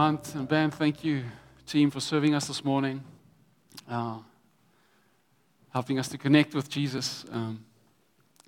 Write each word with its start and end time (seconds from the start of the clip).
month. 0.00 0.34
And 0.34 0.48
Ben, 0.48 0.70
thank 0.70 1.04
you, 1.04 1.24
team, 1.66 1.90
for 1.90 2.00
serving 2.00 2.34
us 2.34 2.46
this 2.46 2.64
morning, 2.64 3.04
uh, 3.86 4.16
helping 5.74 5.98
us 5.98 6.08
to 6.08 6.16
connect 6.16 6.54
with 6.54 6.70
Jesus 6.70 7.26
um, 7.30 7.62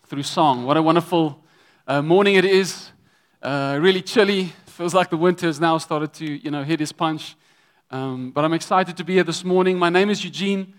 through 0.07 0.23
song. 0.23 0.65
What 0.65 0.79
a 0.79 0.83
wonderful 0.83 1.45
uh, 1.87 2.01
morning 2.01 2.37
it 2.37 2.47
is. 2.47 2.91
Uh, 3.43 3.79
really 3.83 4.01
chilly. 4.01 4.55
Feels 4.65 4.95
like 4.95 5.11
the 5.11 5.19
winter 5.19 5.45
has 5.45 5.61
now 5.61 5.77
started 5.77 6.15
to, 6.15 6.25
you 6.25 6.51
know, 6.51 6.65
hit 6.65 6.81
its 6.81 6.91
punch. 6.91 7.37
Um, 7.91 8.31
but 8.31 8.47
I'm 8.47 8.55
excited 8.55 8.97
to 8.97 9.05
be 9.05 9.13
here 9.13 9.25
this 9.25 9.45
morning. 9.45 9.79
My 9.79 9.91
name 9.91 10.09
is 10.09 10.25
Eugene. 10.25 10.73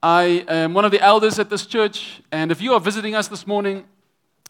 I 0.00 0.44
am 0.46 0.72
one 0.72 0.84
of 0.84 0.92
the 0.92 1.00
elders 1.00 1.40
at 1.40 1.50
this 1.50 1.66
church. 1.66 2.22
And 2.30 2.52
if 2.52 2.62
you 2.62 2.74
are 2.74 2.80
visiting 2.80 3.16
us 3.16 3.26
this 3.26 3.44
morning, 3.44 3.84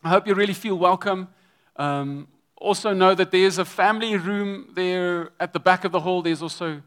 I 0.05 0.11
hope 0.11 0.27
you 0.27 0.35
really 0.35 0.53
feel 0.53 0.77
welcome. 0.77 1.29
Um, 1.77 2.29
also, 2.59 2.95
know 2.95 3.15
that 3.15 3.31
there's 3.31 3.59
a 3.59 3.65
family 3.65 4.17
room 4.17 4.71
there 4.75 5.31
at 5.39 5.53
the 5.53 5.61
back 5.61 5.85
of 5.85 5.93
the 5.93 6.01
hall. 6.01 6.23
There's 6.23 6.43
also 6.43 6.83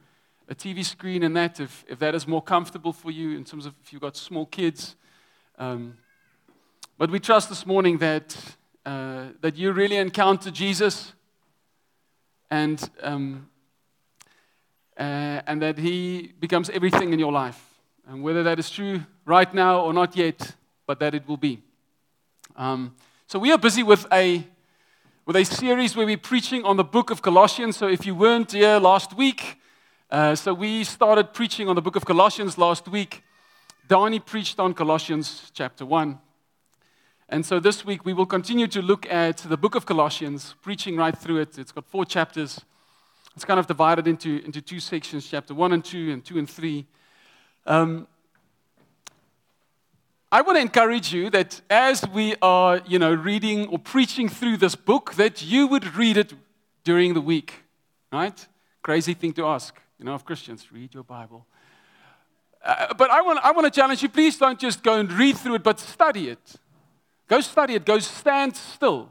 a 0.48 0.55
TV 0.55 0.84
screen 0.84 1.22
and 1.22 1.36
that, 1.38 1.59
if, 1.59 1.86
if 1.88 2.00
that 2.00 2.16
is 2.16 2.28
more 2.28 2.42
comfortable 2.42 2.92
for 2.92 3.12
you 3.12 3.38
in 3.38 3.44
terms 3.44 3.68
of 3.68 3.76
if 3.84 3.94
you've 3.94 4.02
got 4.02 4.18
small 4.18 4.48
kids. 4.48 4.95
Um, 5.59 5.98
but 6.98 7.12
we 7.12 7.20
trust 7.20 7.50
this 7.50 7.68
morning 7.68 8.00
that, 8.00 8.36
uh, 8.84 9.28
that 9.42 9.58
you 9.58 9.72
really 9.72 9.98
encounter 9.98 10.50
Jesus 10.50 11.14
and, 12.50 12.89
um, 13.04 13.48
uh, 14.98 15.42
and 15.45 15.61
that 15.61 15.78
he 15.78 16.33
becomes 16.39 16.72
everything 16.72 17.14
in 17.14 17.20
your 17.20 17.31
life. 17.31 17.64
And 18.08 18.23
whether 18.23 18.42
that 18.42 18.58
is 18.58 18.72
true 18.72 19.02
right 19.23 19.54
now 19.54 19.81
or 19.81 19.94
not 19.94 20.17
yet, 20.17 20.56
but 20.88 21.00
that 21.00 21.14
it 21.14 21.28
will 21.28 21.38
be. 21.38 21.61
Um, 22.56 22.95
so 23.28 23.38
we 23.38 23.52
are 23.52 23.58
busy 23.59 23.83
with 23.83 24.08
a 24.11 24.44
with 25.30 25.35
a 25.35 25.45
series 25.45 25.95
where 25.95 26.08
we're 26.08 26.17
preaching 26.17 26.66
on 26.66 26.75
the 26.75 26.83
book 26.83 27.11
of 27.11 27.22
Colossians. 27.22 27.77
So 27.77 27.88
if 27.88 28.03
you 28.03 28.16
weren't 28.16 28.52
here 28.52 28.80
last 28.80 29.16
week, 29.16 29.59
uh, 30.09 30.33
so 30.33 30.55
we 30.55 30.83
started 30.83 31.36
preaching 31.36 31.69
on 31.69 31.75
the 31.75 31.83
book 31.83 31.95
of 31.95 32.03
Colossians 32.03 32.58
last 32.58 32.88
week. 32.88 33.21
Donnie 33.88 34.19
preached 34.19 34.59
on 34.59 34.73
Colossians 34.73 35.52
chapter 35.53 35.86
1. 35.86 36.17
And 37.30 37.45
so 37.45 37.59
this 37.59 37.86
week 37.86 38.05
we 38.05 38.11
will 38.11 38.25
continue 38.25 38.66
to 38.69 38.81
look 38.81 39.05
at 39.05 39.38
the 39.38 39.55
book 39.55 39.75
of 39.75 39.86
Colossians, 39.86 40.55
preaching 40.63 40.95
right 40.97 41.16
through 41.16 41.41
it. 41.41 41.59
It's 41.59 41.71
got 41.71 41.86
four 41.86 42.05
chapters. 42.05 42.61
It's 43.36 43.45
kind 43.45 43.59
of 43.59 43.67
divided 43.67 44.08
into, 44.08 44.43
into 44.43 44.64
two 44.64 44.80
sections 44.80 45.30
chapter 45.30 45.53
1 45.53 45.73
and 45.73 45.86
2, 45.86 46.11
and 46.11 46.25
2 46.25 46.39
and 46.39 46.49
3. 46.49 46.88
Um, 47.67 48.08
I 50.31 50.41
want 50.41 50.58
to 50.58 50.61
encourage 50.61 51.11
you 51.11 51.31
that 51.31 51.59
as 51.72 52.08
we 52.08 52.35
are, 52.39 52.81
you 52.85 52.99
know, 52.99 53.11
reading 53.11 53.67
or 53.69 53.80
preaching 53.80 54.30
through 54.30 54.58
this 54.58 54.75
book, 54.75 55.16
that 55.16 55.41
you 55.41 55.66
would 55.66 55.95
read 55.95 56.17
it 56.17 56.33
during 56.83 57.16
the 57.16 57.21
week, 57.21 57.63
right? 58.11 58.47
Crazy 58.83 59.16
thing 59.16 59.33
to 59.33 59.47
ask, 59.47 59.75
you 59.97 60.05
know, 60.05 60.13
of 60.13 60.25
Christians, 60.25 60.71
read 60.71 60.94
your 60.94 61.03
Bible. 61.03 61.47
Uh, 62.63 62.94
but 62.94 63.09
I 63.09 63.21
want, 63.23 63.39
I 63.44 63.52
want 63.52 63.66
to 63.66 63.71
challenge 63.71 64.03
you, 64.03 64.09
please 64.09 64.38
don't 64.38 64.59
just 64.59 64.83
go 64.83 64.99
and 64.99 65.11
read 65.11 65.36
through 65.36 65.55
it, 65.55 65.63
but 65.63 65.80
study 65.80 66.30
it. 66.30 66.55
Go 67.27 67.41
study 67.41 67.73
it. 67.73 67.83
Go 67.83 67.97
stand 67.97 68.55
still. 68.55 69.09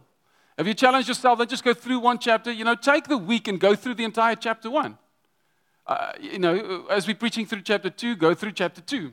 Have 0.57 0.69
you 0.69 0.75
challenged 0.75 1.09
yourself? 1.09 1.39
Don't 1.39 1.51
just 1.51 1.65
go 1.65 1.75
through 1.75 1.99
one 1.99 2.19
chapter. 2.19 2.53
You 2.53 2.65
know, 2.65 2.77
take 2.77 3.09
the 3.09 3.19
week 3.19 3.49
and 3.49 3.59
go 3.59 3.75
through 3.75 3.95
the 3.95 4.05
entire 4.05 4.37
chapter 4.37 4.71
one. 4.71 4.99
Uh, 5.85 6.13
you 6.21 6.39
know, 6.39 6.87
as 6.91 7.09
we're 7.09 7.17
preaching 7.17 7.47
through 7.47 7.63
chapter 7.63 7.91
two, 7.91 8.15
go 8.15 8.35
through 8.35 8.53
chapter 8.53 8.81
two. 8.81 9.13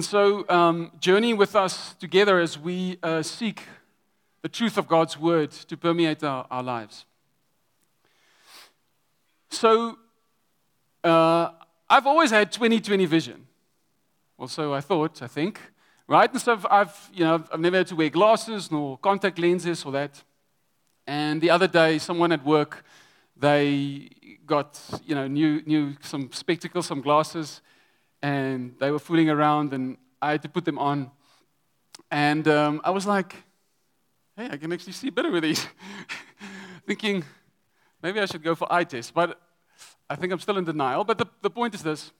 And 0.00 0.04
so, 0.06 0.48
um, 0.48 0.92
journey 0.98 1.34
with 1.34 1.54
us 1.54 1.92
together 2.00 2.40
as 2.40 2.58
we 2.58 2.96
uh, 3.02 3.20
seek 3.20 3.64
the 4.40 4.48
truth 4.48 4.78
of 4.78 4.88
God's 4.88 5.18
word 5.18 5.50
to 5.50 5.76
permeate 5.76 6.24
our, 6.24 6.46
our 6.50 6.62
lives. 6.62 7.04
So, 9.50 9.98
uh, 11.04 11.50
I've 11.90 12.06
always 12.06 12.30
had 12.30 12.50
2020 12.50 13.04
vision. 13.04 13.46
Well, 14.38 14.48
so 14.48 14.72
I 14.72 14.80
thought, 14.80 15.20
I 15.20 15.26
think, 15.26 15.60
right? 16.08 16.32
And 16.32 16.40
so 16.40 16.54
I've, 16.54 16.66
I've, 16.70 17.10
you 17.12 17.24
know, 17.24 17.44
I've 17.52 17.60
never 17.60 17.76
had 17.76 17.88
to 17.88 17.96
wear 17.96 18.08
glasses 18.08 18.72
nor 18.72 18.96
contact 18.96 19.38
lenses 19.38 19.84
or 19.84 19.92
that. 19.92 20.24
And 21.06 21.42
the 21.42 21.50
other 21.50 21.68
day, 21.68 21.98
someone 21.98 22.32
at 22.32 22.42
work, 22.42 22.86
they 23.36 24.08
got, 24.46 24.80
you 25.04 25.14
know, 25.14 25.28
new, 25.28 25.60
new 25.66 25.94
some 26.00 26.32
spectacles, 26.32 26.86
some 26.86 27.02
glasses, 27.02 27.60
and 28.22 28.74
they 28.78 28.90
were 28.90 28.98
fooling 28.98 29.30
around, 29.30 29.72
and 29.72 29.96
I 30.20 30.32
had 30.32 30.42
to 30.42 30.48
put 30.48 30.64
them 30.64 30.78
on. 30.78 31.10
And 32.10 32.46
um, 32.48 32.80
I 32.84 32.90
was 32.90 33.06
like, 33.06 33.34
hey, 34.36 34.48
I 34.50 34.56
can 34.56 34.72
actually 34.72 34.92
see 34.92 35.10
better 35.10 35.30
with 35.30 35.42
these. 35.42 35.66
Thinking, 36.86 37.24
maybe 38.02 38.20
I 38.20 38.26
should 38.26 38.42
go 38.42 38.54
for 38.54 38.70
eye 38.72 38.84
test, 38.84 39.14
but 39.14 39.40
I 40.08 40.16
think 40.16 40.32
I'm 40.32 40.40
still 40.40 40.58
in 40.58 40.64
denial. 40.64 41.04
But 41.04 41.18
the, 41.18 41.26
the 41.40 41.50
point 41.50 41.74
is 41.74 41.82
this 41.82 42.12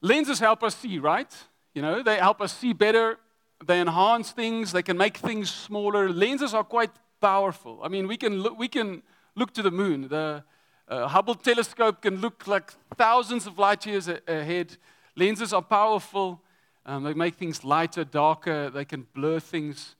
lenses 0.00 0.38
help 0.40 0.62
us 0.62 0.76
see, 0.76 0.98
right? 0.98 1.32
You 1.74 1.82
know, 1.82 2.02
they 2.02 2.16
help 2.16 2.40
us 2.40 2.56
see 2.56 2.72
better, 2.72 3.18
they 3.64 3.80
enhance 3.80 4.30
things, 4.32 4.72
they 4.72 4.82
can 4.82 4.96
make 4.96 5.16
things 5.16 5.50
smaller. 5.50 6.08
Lenses 6.08 6.54
are 6.54 6.64
quite 6.64 6.90
powerful. 7.20 7.80
I 7.82 7.88
mean, 7.88 8.06
we 8.06 8.16
can 8.16 8.40
look, 8.40 8.58
we 8.58 8.68
can 8.68 9.02
look 9.34 9.52
to 9.54 9.62
the 9.62 9.70
moon. 9.70 10.08
The, 10.08 10.44
a 10.88 11.06
Hubble 11.06 11.34
telescope 11.34 12.00
can 12.02 12.16
look 12.16 12.46
like 12.46 12.72
thousands 12.96 13.46
of 13.46 13.58
light 13.58 13.84
years 13.86 14.08
ahead. 14.08 14.76
Lenses 15.14 15.52
are 15.52 15.62
powerful. 15.62 16.40
Um, 16.86 17.04
they 17.04 17.12
make 17.12 17.34
things 17.34 17.62
lighter, 17.62 18.04
darker. 18.04 18.70
They 18.70 18.86
can 18.86 19.06
blur 19.12 19.38
things. 19.40 19.96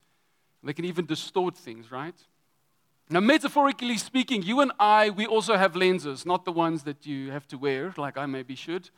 They 0.63 0.73
can 0.73 0.85
even 0.85 1.05
distort 1.05 1.55
things, 1.55 1.91
right? 1.91 2.15
Now, 3.11 3.19
metaphorically 3.19 3.97
speaking, 3.97 4.41
you 4.43 4.61
and 4.61 4.71
I, 4.79 5.09
we 5.11 5.25
also 5.25 5.57
have 5.57 5.75
lenses, 5.75 6.25
not 6.25 6.45
the 6.45 6.51
ones 6.51 6.83
that 6.83 7.05
you 7.05 7.31
have 7.31 7.47
to 7.47 7.57
wear, 7.57 7.93
like 7.97 8.17
I 8.17 8.25
maybe 8.25 8.55
should. 8.55 8.89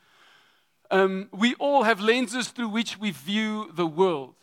Um, 0.90 1.30
we 1.32 1.56
all 1.56 1.84
have 1.84 2.02
lenses 2.02 2.50
through 2.50 2.70
which 2.70 2.98
we 2.98 3.12
view 3.12 3.72
the 3.74 3.88
world, 3.88 4.36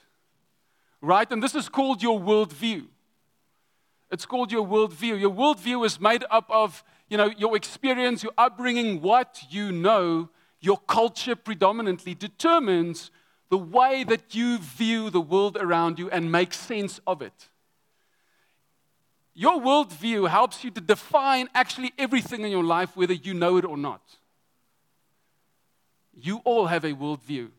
right? 1.03 1.31
And 1.31 1.43
this 1.43 1.55
is 1.55 1.69
called 1.69 2.03
your 2.03 2.19
worldview. 2.19 2.87
It's 4.11 4.25
called 4.25 4.51
your 4.51 4.67
worldview. 4.67 5.21
Your 5.21 5.31
worldview 5.31 5.85
is 5.85 6.01
made 6.01 6.25
up 6.31 6.47
of 6.49 6.83
you 7.09 7.17
know, 7.17 7.31
your 7.37 7.57
experience, 7.57 8.23
your 8.23 8.33
upbringing, 8.37 9.01
what 9.01 9.43
you 9.49 9.73
know, 9.73 10.29
your 10.61 10.79
culture 10.79 11.37
predominantly 11.37 12.15
determines 12.15 13.11
the 13.51 13.59
way 13.59 14.05
that 14.05 14.35
you 14.35 14.59
view 14.59 15.09
the 15.09 15.21
world 15.21 15.57
around 15.59 15.99
you 15.99 16.11
and 16.11 16.31
make 16.31 16.53
sense 16.53 17.01
of 17.07 17.23
it. 17.23 17.49
Your 19.35 19.61
worldview 19.61 20.29
helps 20.29 20.65
you 20.65 20.71
to 20.73 20.81
define 20.81 21.49
actually 21.55 21.93
everything 21.97 22.43
in 22.43 22.51
your 22.51 22.65
life, 22.65 22.97
whether 22.97 23.15
you 23.15 23.35
know 23.35 23.57
it 23.57 23.65
or 23.65 23.77
not. 23.77 24.03
You 26.13 26.39
all 26.45 26.67
have 26.67 26.85
a 26.85 26.93
worldview. 26.93 27.51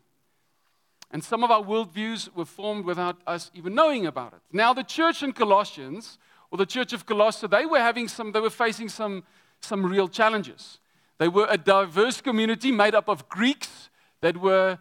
And 1.10 1.24
some 1.24 1.42
of 1.42 1.50
our 1.50 1.62
worldviews 1.62 2.32
were 2.34 2.44
formed 2.44 2.84
without 2.84 3.16
us 3.26 3.50
even 3.54 3.74
knowing 3.74 4.06
about 4.06 4.34
it. 4.34 4.40
Now, 4.52 4.74
the 4.74 4.84
church 4.84 5.22
in 5.22 5.32
Colossians, 5.32 6.18
or 6.50 6.58
the 6.58 6.66
church 6.66 6.92
of 6.92 7.06
Colossae, 7.06 7.46
they 7.46 7.64
were 7.64 7.80
having 7.80 8.08
some, 8.08 8.32
they 8.32 8.40
were 8.40 8.50
facing 8.50 8.88
some 8.88 9.24
some 9.60 9.84
real 9.86 10.08
challenges. 10.08 10.78
They 11.18 11.28
were 11.28 11.46
a 11.50 11.58
diverse 11.58 12.20
community 12.20 12.72
made 12.72 12.94
up 12.94 13.08
of 13.08 13.28
Greeks 13.28 13.90
that 14.22 14.36
were, 14.36 14.78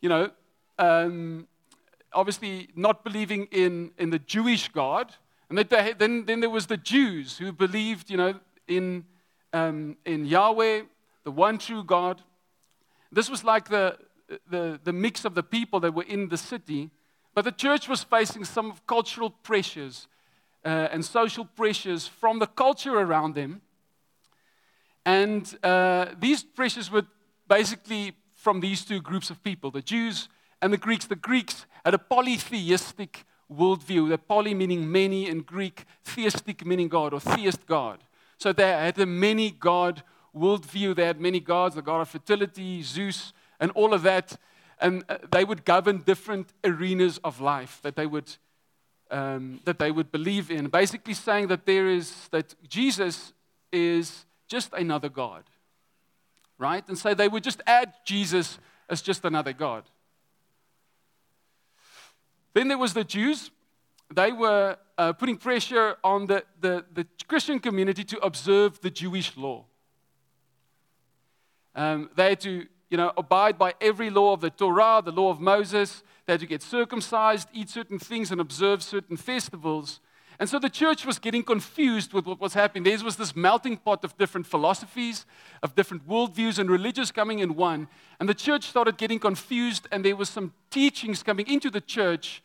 you 0.00 0.08
know, 0.08 0.30
um, 0.78 1.46
obviously 2.12 2.68
not 2.74 3.04
believing 3.04 3.46
in, 3.50 3.90
in 3.98 4.10
the 4.10 4.18
Jewish 4.18 4.68
God. 4.68 5.14
And 5.48 5.58
they, 5.58 5.92
then, 5.92 6.24
then 6.24 6.40
there 6.40 6.50
was 6.50 6.66
the 6.66 6.76
Jews 6.78 7.38
who 7.38 7.52
believed, 7.52 8.10
you 8.10 8.16
know, 8.16 8.34
in, 8.66 9.04
um, 9.52 9.96
in 10.06 10.24
Yahweh, 10.24 10.82
the 11.24 11.30
one 11.30 11.58
true 11.58 11.84
God. 11.84 12.22
This 13.10 13.28
was 13.28 13.44
like 13.44 13.68
the, 13.68 13.98
the, 14.50 14.80
the 14.82 14.92
mix 14.92 15.24
of 15.24 15.34
the 15.34 15.42
people 15.42 15.78
that 15.80 15.92
were 15.92 16.04
in 16.04 16.28
the 16.28 16.38
city. 16.38 16.90
But 17.34 17.44
the 17.44 17.52
church 17.52 17.88
was 17.88 18.02
facing 18.02 18.44
some 18.44 18.74
cultural 18.86 19.30
pressures 19.30 20.08
uh, 20.64 20.88
and 20.90 21.04
social 21.04 21.44
pressures 21.44 22.06
from 22.06 22.38
the 22.38 22.46
culture 22.46 22.98
around 22.98 23.34
them 23.34 23.60
and 25.04 25.58
uh, 25.62 26.06
these 26.18 26.42
pressures 26.42 26.90
were 26.90 27.06
basically 27.48 28.12
from 28.34 28.60
these 28.60 28.84
two 28.84 29.00
groups 29.00 29.30
of 29.30 29.42
people, 29.42 29.70
the 29.70 29.82
Jews 29.82 30.28
and 30.60 30.72
the 30.72 30.78
Greeks. 30.78 31.06
The 31.06 31.16
Greeks 31.16 31.66
had 31.84 31.94
a 31.94 31.98
polytheistic 31.98 33.24
worldview. 33.52 34.08
The 34.08 34.18
poly 34.18 34.54
meaning 34.54 34.90
many 34.90 35.28
in 35.28 35.42
Greek, 35.42 35.84
theistic 36.04 36.64
meaning 36.64 36.88
God 36.88 37.12
or 37.12 37.20
theist 37.20 37.66
God. 37.66 38.04
So 38.38 38.52
they 38.52 38.68
had 38.68 38.98
a 38.98 39.06
many 39.06 39.50
God 39.50 40.02
worldview. 40.34 40.96
They 40.96 41.06
had 41.06 41.20
many 41.20 41.40
gods, 41.40 41.74
the 41.74 41.82
god 41.82 42.00
of 42.00 42.08
fertility, 42.08 42.82
Zeus, 42.82 43.32
and 43.60 43.70
all 43.72 43.94
of 43.94 44.02
that. 44.02 44.36
And 44.80 45.04
uh, 45.08 45.18
they 45.30 45.44
would 45.44 45.64
govern 45.64 45.98
different 45.98 46.52
arenas 46.64 47.18
of 47.22 47.40
life 47.40 47.80
that 47.82 47.94
they 47.94 48.06
would, 48.06 48.36
um, 49.10 49.60
that 49.64 49.78
they 49.78 49.92
would 49.92 50.10
believe 50.10 50.50
in. 50.50 50.68
Basically 50.68 51.14
saying 51.14 51.48
that 51.48 51.66
there 51.66 51.88
is, 51.88 52.28
that 52.30 52.54
Jesus 52.68 53.32
is 53.70 54.24
just 54.52 54.72
another 54.74 55.08
God. 55.08 55.44
Right? 56.58 56.86
And 56.86 56.98
so 56.98 57.14
they 57.14 57.26
would 57.26 57.42
just 57.42 57.62
add 57.66 57.94
Jesus 58.04 58.58
as 58.86 59.00
just 59.00 59.24
another 59.24 59.54
God. 59.54 59.84
Then 62.52 62.68
there 62.68 62.76
was 62.76 62.92
the 62.92 63.02
Jews. 63.02 63.50
they 64.14 64.30
were 64.30 64.76
uh, 64.98 65.14
putting 65.14 65.38
pressure 65.38 65.96
on 66.04 66.26
the, 66.26 66.44
the, 66.60 66.84
the 66.92 67.06
Christian 67.26 67.58
community 67.60 68.04
to 68.04 68.18
observe 68.18 68.78
the 68.82 68.90
Jewish 68.90 69.34
law. 69.38 69.64
Um, 71.74 72.10
they 72.14 72.28
had 72.28 72.40
to, 72.40 72.66
you 72.90 72.98
know, 72.98 73.10
abide 73.16 73.56
by 73.56 73.72
every 73.80 74.10
law 74.10 74.34
of 74.34 74.42
the 74.42 74.50
Torah, 74.50 75.00
the 75.02 75.12
law 75.12 75.30
of 75.30 75.40
Moses. 75.40 76.02
They 76.26 76.34
had 76.34 76.40
to 76.40 76.46
get 76.46 76.62
circumcised, 76.62 77.48
eat 77.54 77.70
certain 77.70 77.98
things, 77.98 78.30
and 78.30 78.38
observe 78.38 78.82
certain 78.82 79.16
festivals. 79.16 80.00
And 80.42 80.48
so 80.50 80.58
the 80.58 80.68
church 80.68 81.06
was 81.06 81.20
getting 81.20 81.44
confused 81.44 82.12
with 82.12 82.26
what 82.26 82.40
was 82.40 82.52
happening. 82.52 82.82
There 82.82 82.98
was 83.04 83.14
this 83.14 83.36
melting 83.36 83.76
pot 83.76 84.02
of 84.02 84.18
different 84.18 84.44
philosophies, 84.44 85.24
of 85.62 85.76
different 85.76 86.08
worldviews, 86.08 86.58
and 86.58 86.68
religions 86.68 87.12
coming 87.12 87.38
in 87.38 87.54
one. 87.54 87.86
And 88.18 88.28
the 88.28 88.34
church 88.34 88.64
started 88.64 88.98
getting 88.98 89.20
confused, 89.20 89.86
and 89.92 90.04
there 90.04 90.16
was 90.16 90.28
some 90.28 90.52
teachings 90.68 91.22
coming 91.22 91.46
into 91.46 91.70
the 91.70 91.80
church 91.80 92.42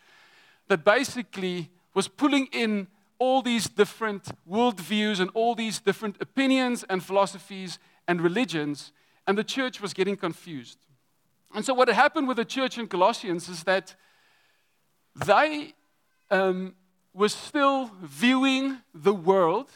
that 0.68 0.86
basically 0.86 1.72
was 1.96 2.08
pulling 2.08 2.50
in 2.52 2.86
all 3.18 3.42
these 3.42 3.68
different 3.68 4.26
worldviews 4.48 5.20
and 5.20 5.32
all 5.34 5.56
these 5.56 5.80
different 5.80 6.18
opinions 6.22 6.86
and 6.92 7.04
philosophies 7.04 7.80
and 8.08 8.22
religions 8.22 8.92
and 9.26 9.36
the 9.36 9.44
church 9.44 9.82
was 9.82 9.96
getting 9.96 10.18
confused. 10.18 10.78
And 11.56 11.66
so, 11.66 11.74
what 11.74 11.90
happened 11.90 12.28
with 12.28 12.38
the 12.38 12.46
church 12.46 12.78
in 12.78 12.86
Colossians 12.86 13.50
is 13.50 13.64
that 13.64 13.96
they 15.26 15.74
um, 16.30 16.76
were 17.18 17.30
still 17.30 17.90
viewing 18.04 18.78
the 18.94 19.14
world 19.14 19.72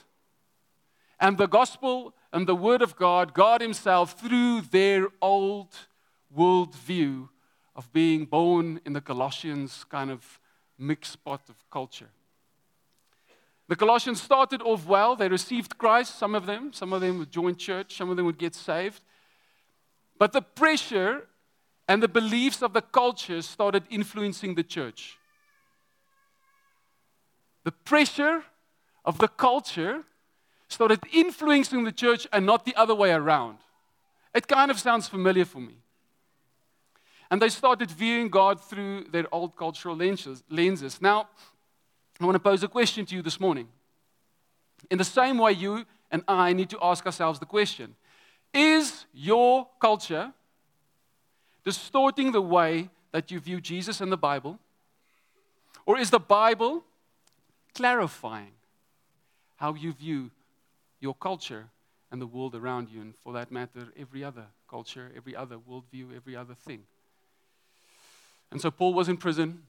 and 1.19 1.39
the 1.39 1.47
gospel 1.47 2.13
and 2.31 2.47
the 2.47 2.55
word 2.55 2.83
of 2.83 2.95
God, 2.95 3.33
God 3.33 3.61
Himself, 3.61 4.19
through 4.19 4.61
their 4.61 5.07
old 5.21 5.69
world 6.29 6.75
view 6.75 7.29
of 7.75 7.91
being 7.91 8.25
born 8.25 8.79
in 8.85 8.93
the 8.93 9.01
Colossians 9.01 9.83
kind 9.89 10.11
of 10.11 10.39
mixed 10.77 11.23
pot 11.23 11.41
of 11.49 11.55
culture. 11.71 12.09
The 13.67 13.75
Colossians 13.75 14.21
started 14.21 14.61
off 14.61 14.85
well. 14.85 15.15
They 15.15 15.27
received 15.27 15.79
Christ, 15.79 16.19
some 16.19 16.35
of 16.35 16.45
them. 16.45 16.71
Some 16.73 16.93
of 16.93 17.01
them 17.01 17.17
would 17.17 17.31
join 17.31 17.55
church, 17.55 17.97
some 17.97 18.11
of 18.11 18.17
them 18.17 18.27
would 18.27 18.38
get 18.38 18.53
saved. 18.53 19.01
But 20.19 20.31
the 20.31 20.41
pressure 20.43 21.27
and 21.88 22.03
the 22.03 22.07
beliefs 22.07 22.61
of 22.61 22.73
the 22.73 22.81
culture 22.81 23.41
started 23.41 23.83
influencing 23.89 24.53
the 24.53 24.63
church. 24.63 25.17
The 27.63 27.72
pressure 27.72 28.44
of 29.06 29.18
the 29.18 29.28
culture 29.28 30.04
started 30.68 31.00
influencing 31.12 31.84
the 31.84 31.92
church 31.92 32.28
and 32.31 32.46
not 32.46 32.66
the 32.66 32.75
other 32.75 32.96
way 32.96 33.12
around. 33.12 33.58
It 34.34 34.48
kind 34.48 34.72
of 34.72 34.80
sounds 34.80 35.08
familiar 35.08 35.46
for 35.46 35.60
me. 35.60 35.75
And 37.30 37.42
they 37.42 37.50
started 37.50 37.92
viewing 37.92 38.30
God 38.30 38.62
through 38.62 39.06
their 39.12 39.25
old 39.34 39.56
cultural 39.56 39.96
lenses. 39.96 41.02
Now, 41.02 41.30
I 42.19 42.25
want 42.25 42.36
to 42.36 42.40
pose 42.40 42.63
a 42.63 42.68
question 42.68 43.06
to 43.06 43.16
you 43.16 43.22
this 43.22 43.40
morning. 43.40 43.68
In 44.90 44.98
the 44.98 45.04
same 45.04 45.38
way, 45.38 45.54
you 45.54 45.86
and 46.12 46.24
I 46.28 46.54
need 46.54 46.69
to 46.72 46.80
ask 46.81 47.06
ourselves 47.06 47.40
the 47.40 47.46
question 47.46 47.96
is 48.54 49.06
your 49.13 49.68
culture 49.80 50.34
distorting 51.63 52.31
the 52.31 52.42
way 52.42 52.90
that 53.12 53.31
you 53.31 53.40
view 53.40 53.62
Jesus 53.62 54.02
and 54.02 54.12
the 54.12 54.18
Bible? 54.18 54.60
Or 55.86 55.98
is 55.98 56.10
the 56.10 56.19
Bible 56.19 56.84
clarifying 57.73 58.53
how 59.57 59.73
you 59.73 59.94
view 59.94 60.31
your 61.00 61.15
culture 61.15 61.65
and 62.12 62.21
the 62.21 62.27
world 62.27 62.56
around 62.56 62.89
you, 62.89 63.01
and 63.01 63.13
for 63.23 63.33
that 63.33 63.51
matter, 63.51 63.88
every 63.97 64.23
other 64.23 64.45
culture, 64.69 65.12
every 65.15 65.35
other 65.35 65.57
worldview, 65.57 66.15
every 66.15 66.35
other 66.35 66.53
thing? 66.53 66.83
And 68.51 68.59
so 68.59 68.69
Paul 68.69 68.94
was 68.94 69.07
in 69.07 69.18
prison. 69.18 69.63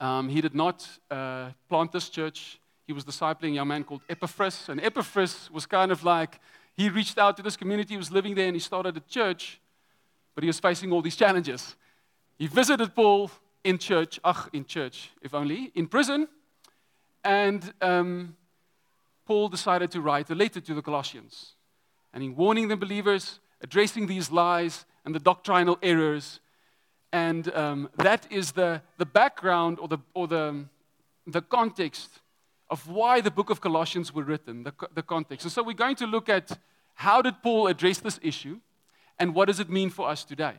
Um, 0.00 0.28
he 0.28 0.40
did 0.40 0.54
not 0.54 0.86
uh, 1.10 1.50
plant 1.68 1.92
this 1.92 2.08
church. 2.08 2.58
He 2.86 2.92
was 2.92 3.04
discipling 3.04 3.50
a 3.50 3.54
young 3.54 3.68
man 3.68 3.84
called 3.84 4.02
Epaphras, 4.08 4.68
and 4.68 4.80
Epaphras 4.80 5.50
was 5.52 5.66
kind 5.66 5.92
of 5.92 6.02
like 6.02 6.40
he 6.76 6.88
reached 6.88 7.18
out 7.18 7.36
to 7.36 7.42
this 7.42 7.56
community, 7.56 7.94
he 7.94 7.98
was 7.98 8.10
living 8.10 8.34
there, 8.34 8.46
and 8.46 8.56
he 8.56 8.60
started 8.60 8.96
a 8.96 9.00
church, 9.00 9.60
but 10.34 10.44
he 10.44 10.48
was 10.48 10.60
facing 10.60 10.92
all 10.92 11.02
these 11.02 11.16
challenges. 11.16 11.76
He 12.38 12.46
visited 12.46 12.94
Paul 12.94 13.30
in 13.64 13.78
church, 13.78 14.20
ach, 14.24 14.48
in 14.52 14.64
church, 14.64 15.10
if 15.20 15.34
only, 15.34 15.72
in 15.74 15.88
prison, 15.88 16.28
and 17.28 17.74
um, 17.82 18.36
Paul 19.26 19.50
decided 19.50 19.90
to 19.90 20.00
write 20.00 20.30
a 20.30 20.34
letter 20.34 20.62
to 20.62 20.72
the 20.72 20.80
Colossians. 20.80 21.52
And 22.14 22.24
in 22.24 22.34
warning 22.34 22.68
the 22.68 22.76
believers, 22.76 23.38
addressing 23.60 24.06
these 24.06 24.30
lies 24.30 24.86
and 25.04 25.14
the 25.14 25.18
doctrinal 25.20 25.78
errors. 25.82 26.40
And 27.12 27.54
um, 27.54 27.90
that 27.98 28.26
is 28.30 28.52
the, 28.52 28.80
the 28.96 29.04
background 29.04 29.78
or, 29.78 29.88
the, 29.88 29.98
or 30.14 30.26
the, 30.26 30.64
the 31.26 31.42
context 31.42 32.08
of 32.70 32.88
why 32.88 33.20
the 33.20 33.30
book 33.30 33.50
of 33.50 33.60
Colossians 33.60 34.14
were 34.14 34.24
written, 34.24 34.62
the, 34.62 34.72
the 34.94 35.02
context. 35.02 35.44
And 35.44 35.52
so 35.52 35.62
we're 35.62 35.74
going 35.74 35.96
to 35.96 36.06
look 36.06 36.30
at 36.30 36.58
how 36.94 37.20
did 37.20 37.42
Paul 37.42 37.66
address 37.66 37.98
this 37.98 38.18
issue 38.22 38.58
and 39.18 39.34
what 39.34 39.48
does 39.48 39.60
it 39.60 39.68
mean 39.68 39.90
for 39.90 40.08
us 40.08 40.24
today. 40.24 40.54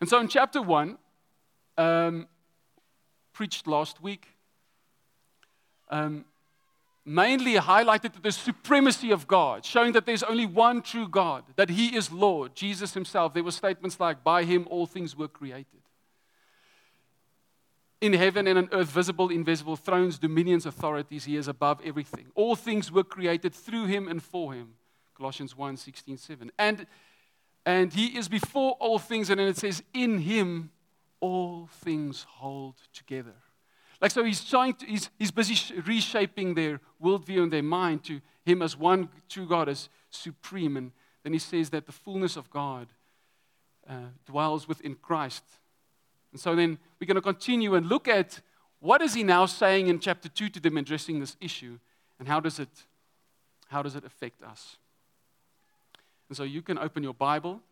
And 0.00 0.08
so 0.08 0.18
in 0.18 0.28
chapter 0.28 0.62
1, 0.62 0.96
um, 1.76 2.26
preached 3.34 3.66
last 3.66 4.02
week, 4.02 4.28
um, 5.90 6.24
mainly 7.04 7.54
highlighted 7.54 8.22
the 8.22 8.32
supremacy 8.32 9.10
of 9.10 9.26
God, 9.26 9.64
showing 9.64 9.92
that 9.92 10.06
there's 10.06 10.22
only 10.22 10.46
one 10.46 10.82
true 10.82 11.08
God, 11.08 11.44
that 11.56 11.70
He 11.70 11.94
is 11.96 12.10
Lord, 12.10 12.54
Jesus 12.54 12.94
Himself. 12.94 13.34
There 13.34 13.44
were 13.44 13.50
statements 13.50 14.00
like, 14.00 14.24
By 14.24 14.44
Him 14.44 14.66
all 14.70 14.86
things 14.86 15.16
were 15.16 15.28
created 15.28 15.76
in 18.00 18.12
heaven 18.12 18.46
and 18.46 18.58
on 18.58 18.68
earth, 18.72 18.88
visible, 18.88 19.30
invisible, 19.30 19.76
thrones, 19.76 20.18
dominions, 20.18 20.66
authorities. 20.66 21.24
He 21.24 21.36
is 21.36 21.48
above 21.48 21.80
everything. 21.84 22.26
All 22.34 22.54
things 22.54 22.92
were 22.92 23.04
created 23.04 23.54
through 23.54 23.86
him 23.86 24.08
and 24.08 24.22
for 24.22 24.52
him. 24.52 24.74
Colossians 25.16 25.56
1 25.56 25.76
16, 25.76 26.18
7. 26.18 26.52
And, 26.58 26.86
and 27.64 27.92
he 27.92 28.18
is 28.18 28.28
before 28.28 28.72
all 28.72 28.98
things, 28.98 29.30
and 29.30 29.40
then 29.40 29.48
it 29.48 29.56
says, 29.56 29.82
In 29.94 30.18
him 30.18 30.70
all 31.20 31.68
things 31.72 32.26
hold 32.28 32.74
together. 32.92 33.34
Like, 34.00 34.10
so 34.10 34.24
he's 34.24 34.44
trying 34.44 34.74
to, 34.74 34.86
he's, 34.86 35.10
he's 35.18 35.30
busy 35.30 35.56
reshaping 35.86 36.54
their 36.54 36.80
worldview 37.02 37.42
and 37.42 37.52
their 37.52 37.62
mind 37.62 38.04
to 38.04 38.20
him 38.44 38.62
as 38.62 38.76
one 38.76 39.08
true 39.28 39.46
God, 39.46 39.68
as 39.68 39.88
supreme. 40.10 40.76
And 40.76 40.92
then 41.22 41.32
he 41.32 41.38
says 41.38 41.70
that 41.70 41.86
the 41.86 41.92
fullness 41.92 42.36
of 42.36 42.50
God 42.50 42.88
uh, 43.88 44.10
dwells 44.26 44.68
within 44.68 44.96
Christ 44.96 45.44
and 46.36 46.40
so 46.42 46.54
then 46.54 46.76
we're 47.00 47.06
going 47.06 47.14
to 47.14 47.22
continue 47.22 47.76
and 47.76 47.86
look 47.86 48.08
at 48.08 48.42
what 48.80 49.00
is 49.00 49.14
he 49.14 49.22
now 49.22 49.46
saying 49.46 49.86
in 49.86 49.98
chapter 49.98 50.28
2 50.28 50.50
to 50.50 50.60
them 50.60 50.76
addressing 50.76 51.18
this 51.18 51.34
issue 51.40 51.78
and 52.18 52.28
how 52.28 52.40
does 52.40 52.58
it 52.58 52.68
how 53.68 53.80
does 53.80 53.96
it 53.96 54.04
affect 54.04 54.42
us? 54.42 54.76
And 56.28 56.36
so 56.36 56.42
you 56.42 56.60
can 56.60 56.78
open 56.78 57.02
your 57.02 57.14
Bible 57.14 57.62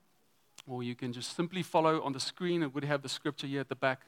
or 0.66 0.82
you 0.82 0.94
can 0.94 1.12
just 1.12 1.36
simply 1.36 1.62
follow 1.62 2.00
on 2.00 2.14
the 2.14 2.20
screen 2.20 2.62
and 2.62 2.72
would 2.72 2.84
have 2.84 3.02
the 3.02 3.08
scripture 3.10 3.46
here 3.46 3.60
at 3.60 3.68
the 3.68 3.76
back. 3.76 4.00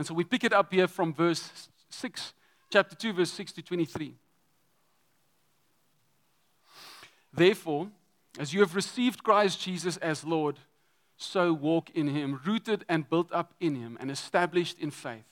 And 0.00 0.06
so 0.06 0.14
we 0.14 0.24
pick 0.24 0.44
it 0.44 0.54
up 0.54 0.72
here 0.72 0.88
from 0.88 1.12
verse 1.12 1.68
6, 1.90 2.32
chapter 2.70 2.96
2, 2.96 3.12
verse 3.12 3.30
6 3.32 3.52
to 3.52 3.60
23. 3.60 4.14
Therefore, 7.34 7.88
as 8.38 8.54
you 8.54 8.60
have 8.60 8.74
received 8.74 9.22
Christ 9.22 9.60
Jesus 9.60 9.98
as 9.98 10.24
Lord, 10.24 10.56
so 11.18 11.52
walk 11.52 11.90
in 11.90 12.08
him, 12.08 12.40
rooted 12.46 12.82
and 12.88 13.10
built 13.10 13.30
up 13.30 13.52
in 13.60 13.74
him, 13.74 13.98
and 14.00 14.10
established 14.10 14.78
in 14.78 14.90
faith, 14.90 15.26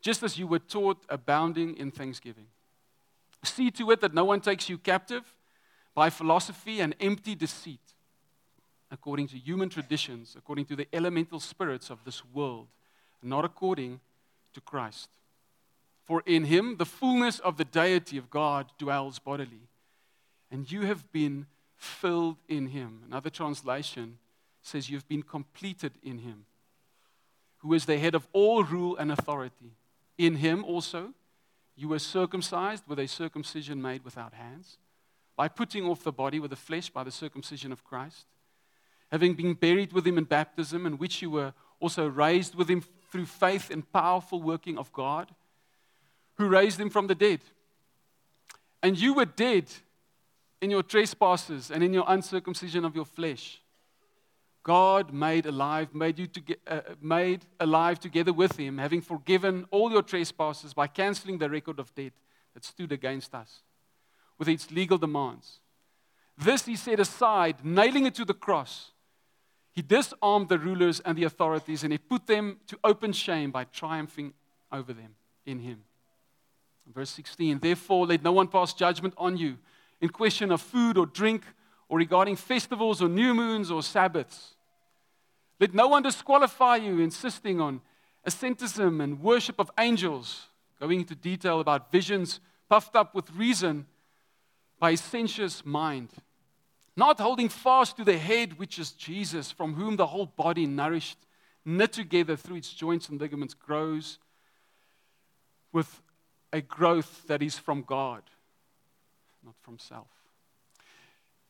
just 0.00 0.22
as 0.22 0.38
you 0.38 0.46
were 0.46 0.60
taught, 0.60 1.04
abounding 1.10 1.76
in 1.76 1.90
thanksgiving. 1.90 2.46
See 3.44 3.70
to 3.72 3.90
it 3.90 4.00
that 4.00 4.14
no 4.14 4.24
one 4.24 4.40
takes 4.40 4.70
you 4.70 4.78
captive 4.78 5.34
by 5.94 6.08
philosophy 6.08 6.80
and 6.80 6.94
empty 7.00 7.34
deceit, 7.34 7.92
according 8.90 9.28
to 9.28 9.36
human 9.36 9.68
traditions, 9.68 10.36
according 10.38 10.64
to 10.64 10.74
the 10.74 10.88
elemental 10.90 11.38
spirits 11.38 11.90
of 11.90 12.02
this 12.06 12.24
world, 12.24 12.68
not 13.22 13.44
according 13.44 14.00
to 14.54 14.60
Christ. 14.60 15.08
For 16.04 16.22
in 16.26 16.44
him 16.44 16.76
the 16.76 16.86
fullness 16.86 17.38
of 17.38 17.56
the 17.56 17.64
deity 17.64 18.16
of 18.16 18.30
God 18.30 18.66
dwells 18.78 19.18
bodily, 19.18 19.68
and 20.50 20.70
you 20.70 20.82
have 20.82 21.10
been 21.12 21.46
filled 21.76 22.36
in 22.48 22.68
him. 22.68 23.02
Another 23.06 23.30
translation 23.30 24.18
says 24.62 24.90
you've 24.90 25.08
been 25.08 25.22
completed 25.22 25.92
in 26.02 26.18
him, 26.18 26.44
who 27.58 27.72
is 27.72 27.86
the 27.86 27.98
head 27.98 28.14
of 28.14 28.26
all 28.32 28.64
rule 28.64 28.96
and 28.96 29.12
authority. 29.12 29.72
In 30.18 30.36
him 30.36 30.64
also 30.64 31.14
you 31.76 31.88
were 31.88 31.98
circumcised 31.98 32.84
with 32.86 32.98
a 32.98 33.06
circumcision 33.06 33.80
made 33.80 34.04
without 34.04 34.34
hands, 34.34 34.78
by 35.36 35.48
putting 35.48 35.86
off 35.86 36.04
the 36.04 36.12
body 36.12 36.38
with 36.38 36.50
the 36.50 36.56
flesh 36.56 36.90
by 36.90 37.04
the 37.04 37.10
circumcision 37.10 37.72
of 37.72 37.84
Christ, 37.84 38.26
having 39.10 39.34
been 39.34 39.54
buried 39.54 39.92
with 39.92 40.06
him 40.06 40.18
in 40.18 40.24
baptism, 40.24 40.84
in 40.84 40.98
which 40.98 41.22
you 41.22 41.30
were 41.30 41.54
also 41.78 42.06
raised 42.06 42.54
with 42.54 42.68
him 42.68 42.82
through 43.10 43.26
faith 43.26 43.70
and 43.70 43.90
powerful 43.92 44.40
working 44.42 44.78
of 44.78 44.92
God, 44.92 45.30
who 46.36 46.48
raised 46.48 46.80
him 46.80 46.90
from 46.90 47.06
the 47.06 47.14
dead. 47.14 47.40
And 48.82 48.98
you 48.98 49.14
were 49.14 49.26
dead 49.26 49.66
in 50.60 50.70
your 50.70 50.82
trespasses 50.82 51.70
and 51.70 51.82
in 51.82 51.92
your 51.92 52.04
uncircumcision 52.06 52.84
of 52.84 52.94
your 52.94 53.04
flesh 53.04 53.60
God 54.62 55.12
made 55.12 55.46
alive, 55.46 55.94
made 55.94 56.18
you 56.18 56.26
to 56.26 56.42
uh, 56.66 56.80
made 57.00 57.46
alive 57.58 57.98
together 57.98 58.32
with 58.32 58.56
him, 58.56 58.78
having 58.78 59.00
forgiven 59.00 59.66
all 59.70 59.90
your 59.90 60.02
trespasses 60.02 60.74
by 60.74 60.86
canceling 60.86 61.38
the 61.38 61.48
record 61.48 61.78
of 61.78 61.94
debt 61.94 62.12
that 62.54 62.64
stood 62.64 62.92
against 62.92 63.34
us 63.34 63.62
with 64.38 64.48
its 64.48 64.70
legal 64.70 64.98
demands. 64.98 65.60
This 66.36 66.66
he 66.66 66.76
set 66.76 67.00
aside, 67.00 67.64
nailing 67.64 68.06
it 68.06 68.14
to 68.16 68.24
the 68.24 68.34
cross. 68.34 68.92
He 69.72 69.82
disarmed 69.82 70.48
the 70.48 70.58
rulers 70.58 71.00
and 71.00 71.16
the 71.16 71.24
authorities, 71.24 71.84
and 71.84 71.92
he 71.92 71.98
put 71.98 72.26
them 72.26 72.58
to 72.66 72.78
open 72.82 73.12
shame 73.12 73.50
by 73.50 73.64
triumphing 73.64 74.34
over 74.72 74.92
them 74.92 75.14
in 75.46 75.60
him. 75.60 75.84
Verse 76.92 77.10
16 77.10 77.58
Therefore, 77.60 78.06
let 78.06 78.22
no 78.22 78.32
one 78.32 78.48
pass 78.48 78.74
judgment 78.74 79.14
on 79.16 79.36
you 79.36 79.58
in 80.00 80.08
question 80.08 80.50
of 80.50 80.60
food 80.60 80.96
or 80.98 81.06
drink 81.06 81.44
or 81.88 81.98
regarding 81.98 82.36
festivals 82.36 83.02
or 83.02 83.08
new 83.08 83.34
moons 83.34 83.70
or 83.70 83.82
Sabbaths. 83.82 84.54
Let 85.58 85.74
no 85.74 85.88
one 85.88 86.02
disqualify 86.02 86.76
you, 86.76 87.00
insisting 87.00 87.60
on 87.60 87.80
asceticism 88.24 89.00
and 89.00 89.20
worship 89.20 89.58
of 89.58 89.70
angels, 89.78 90.46
going 90.80 91.00
into 91.00 91.14
detail 91.14 91.60
about 91.60 91.92
visions 91.92 92.40
puffed 92.68 92.96
up 92.96 93.14
with 93.14 93.30
reason 93.32 93.86
by 94.78 94.90
a 94.92 94.96
sensuous 94.96 95.66
mind, 95.66 96.08
not 97.00 97.18
holding 97.18 97.48
fast 97.48 97.96
to 97.96 98.04
the 98.04 98.18
head, 98.18 98.58
which 98.58 98.78
is 98.78 98.92
Jesus, 98.92 99.50
from 99.50 99.72
whom 99.72 99.96
the 99.96 100.06
whole 100.06 100.26
body, 100.26 100.66
nourished, 100.66 101.16
knit 101.64 101.94
together 101.94 102.36
through 102.36 102.56
its 102.56 102.70
joints 102.74 103.08
and 103.08 103.18
ligaments, 103.18 103.54
grows 103.54 104.18
with 105.72 106.02
a 106.52 106.60
growth 106.60 107.26
that 107.26 107.42
is 107.42 107.58
from 107.58 107.80
God, 107.80 108.22
not 109.42 109.54
from 109.62 109.78
self. 109.78 110.08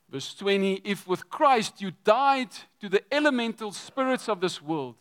Verse 0.08 0.32
20 0.34 0.82
If 0.84 1.08
with 1.08 1.28
Christ 1.28 1.82
you 1.82 1.90
died 2.04 2.52
to 2.80 2.88
the 2.88 3.02
elemental 3.12 3.72
spirits 3.72 4.28
of 4.28 4.40
this 4.40 4.62
world, 4.62 4.98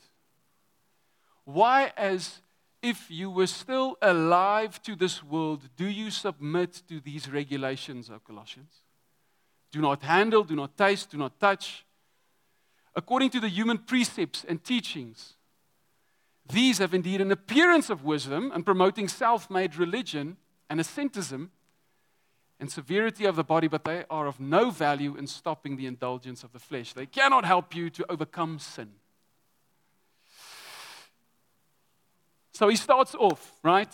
why, 1.45 1.93
as 1.95 2.41
if 2.81 3.11
you 3.11 3.29
were 3.29 3.45
still 3.45 3.97
alive 4.01 4.81
to 4.81 4.95
this 4.95 5.23
world, 5.23 5.69
do 5.75 5.85
you 5.85 6.09
submit 6.09 6.81
to 6.87 6.99
these 6.99 7.29
regulations, 7.29 8.09
O 8.09 8.17
Colossians? 8.17 8.88
Do 9.71 9.81
not 9.81 10.03
handle, 10.03 10.43
do 10.43 10.55
not 10.55 10.77
taste, 10.77 11.11
do 11.11 11.17
not 11.17 11.39
touch. 11.39 11.85
According 12.95 13.29
to 13.31 13.39
the 13.39 13.49
human 13.49 13.77
precepts 13.77 14.43
and 14.47 14.63
teachings, 14.63 15.35
these 16.47 16.79
have 16.79 16.93
indeed 16.93 17.21
an 17.21 17.31
appearance 17.31 17.89
of 17.89 18.03
wisdom 18.03 18.51
and 18.53 18.65
promoting 18.65 19.07
self 19.07 19.49
made 19.49 19.75
religion 19.75 20.37
and 20.69 20.79
asceticism 20.79 21.51
and 22.59 22.71
severity 22.71 23.25
of 23.25 23.35
the 23.35 23.43
body, 23.43 23.67
but 23.67 23.85
they 23.85 24.03
are 24.09 24.27
of 24.27 24.39
no 24.39 24.69
value 24.69 25.15
in 25.15 25.27
stopping 25.27 25.77
the 25.77 25.85
indulgence 25.85 26.43
of 26.43 26.51
the 26.51 26.59
flesh. 26.59 26.93
They 26.93 27.05
cannot 27.05 27.45
help 27.45 27.75
you 27.75 27.89
to 27.91 28.11
overcome 28.11 28.59
sin. 28.59 28.89
So 32.53 32.67
he 32.67 32.75
starts 32.75 33.15
off, 33.15 33.53
right? 33.63 33.93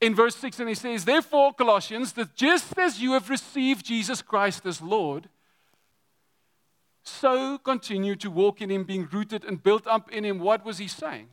In 0.00 0.14
verse 0.14 0.36
6, 0.36 0.60
and 0.60 0.68
he 0.68 0.74
says, 0.74 1.04
Therefore, 1.04 1.52
Colossians, 1.52 2.12
that 2.12 2.36
just 2.36 2.78
as 2.78 3.00
you 3.00 3.12
have 3.12 3.28
received 3.28 3.84
Jesus 3.84 4.22
Christ 4.22 4.64
as 4.64 4.80
Lord, 4.80 5.28
so 7.02 7.58
continue 7.58 8.14
to 8.16 8.30
walk 8.30 8.60
in 8.60 8.70
him, 8.70 8.84
being 8.84 9.08
rooted 9.10 9.44
and 9.44 9.62
built 9.62 9.86
up 9.86 10.10
in 10.12 10.24
him. 10.24 10.38
What 10.38 10.64
was 10.64 10.78
he 10.78 10.86
saying? 10.86 11.28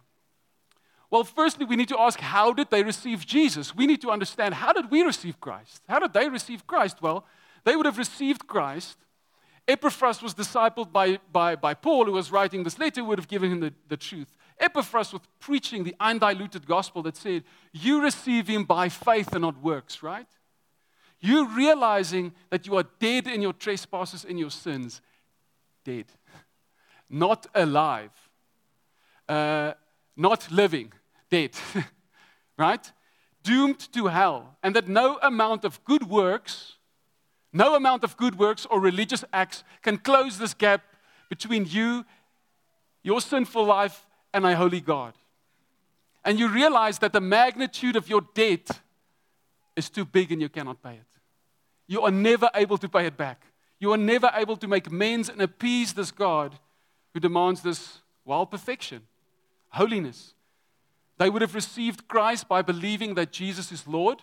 Well, 1.12 1.24
firstly, 1.24 1.66
we 1.66 1.76
need 1.76 1.90
to 1.90 2.00
ask 2.00 2.20
how 2.20 2.54
did 2.54 2.72
they 2.72 2.82
receive 2.84 3.26
Jesus? 3.26 3.76
We 3.76 3.86
need 3.86 4.02
to 4.02 4.10
understand 4.10 4.56
how 4.56 4.74
did 4.74 4.90
we 4.90 5.04
receive 5.04 5.40
Christ? 5.40 5.82
How 5.88 6.00
did 6.00 6.14
they 6.14 6.30
receive 6.30 6.66
Christ? 6.66 7.02
Well, 7.02 7.26
they 7.64 7.76
would 7.76 7.86
have 7.86 7.98
received 7.98 8.48
Christ. 8.48 8.98
Epaphras 9.68 10.22
was 10.22 10.34
discipled 10.34 10.92
by, 10.92 11.20
by, 11.32 11.56
by 11.56 11.74
Paul, 11.74 12.06
who 12.06 12.14
was 12.14 12.32
writing 12.32 12.64
this 12.64 12.80
letter, 12.80 13.04
would 13.04 13.20
have 13.20 13.28
given 13.28 13.52
him 13.52 13.60
the, 13.60 13.74
the 13.88 13.98
truth. 13.98 14.34
Epaphras 14.60 15.12
was 15.12 15.22
preaching 15.40 15.84
the 15.84 15.96
undiluted 16.00 16.66
gospel 16.66 17.02
that 17.04 17.18
said, 17.18 17.44
You 17.74 18.02
receive 18.02 18.48
him 18.48 18.64
by 18.64 18.90
faith 18.90 19.34
and 19.34 19.42
not 19.42 19.62
works, 19.62 20.02
right? 20.02 20.28
You 21.20 21.48
realizing 21.50 22.34
that 22.50 22.66
you 22.68 22.78
are 22.78 22.86
dead 23.00 23.28
in 23.28 23.42
your 23.42 23.54
trespasses 23.54 24.26
and 24.26 24.40
your 24.40 24.52
sins. 24.52 25.02
Dead. 25.84 26.06
Not 27.10 27.48
alive. 27.54 28.12
Uh, 29.28 29.74
not 30.16 30.50
living, 30.52 30.94
dead, 31.30 31.52
right? 32.58 32.92
Doomed 33.44 33.92
to 33.94 34.08
hell. 34.08 34.58
And 34.64 34.76
that 34.76 34.88
no 34.88 35.18
amount 35.22 35.66
of 35.66 35.84
good 35.84 36.10
works, 36.10 36.74
no 37.52 37.76
amount 37.76 38.04
of 38.04 38.18
good 38.18 38.38
works 38.38 38.66
or 38.66 38.80
religious 38.80 39.24
acts 39.34 39.64
can 39.82 39.98
close 39.98 40.38
this 40.38 40.54
gap 40.54 40.84
between 41.30 41.66
you, 41.66 42.06
your 43.04 43.22
sinful 43.22 43.66
life, 43.66 44.05
and 44.36 44.46
a 44.46 44.56
holy 44.56 44.82
God. 44.82 45.14
And 46.24 46.38
you 46.38 46.48
realize 46.48 47.00
that 47.00 47.14
the 47.14 47.22
magnitude 47.22 47.96
of 47.96 48.10
your 48.10 48.22
debt 48.34 48.70
is 49.76 49.90
too 49.90 50.06
big 50.06 50.32
and 50.32 50.42
you 50.42 50.50
cannot 50.50 50.84
pay 50.84 50.94
it. 50.94 51.06
You 51.88 52.02
are 52.02 52.12
never 52.12 52.50
able 52.54 52.78
to 52.80 52.90
pay 52.90 53.06
it 53.06 53.16
back. 53.16 53.42
You 53.80 53.92
are 53.94 53.98
never 53.98 54.32
able 54.36 54.58
to 54.58 54.68
make 54.68 54.88
amends 54.88 55.30
and 55.30 55.42
appease 55.42 55.94
this 55.94 56.12
God 56.12 56.60
who 57.14 57.20
demands 57.20 57.62
this 57.62 58.02
wild 58.26 58.52
perfection 58.52 59.02
holiness. 59.70 60.34
They 61.18 61.30
would 61.30 61.42
have 61.42 61.56
received 61.56 62.08
Christ 62.08 62.48
by 62.48 62.62
believing 62.62 63.16
that 63.16 63.32
Jesus 63.32 63.72
is 63.72 63.88
Lord, 63.88 64.22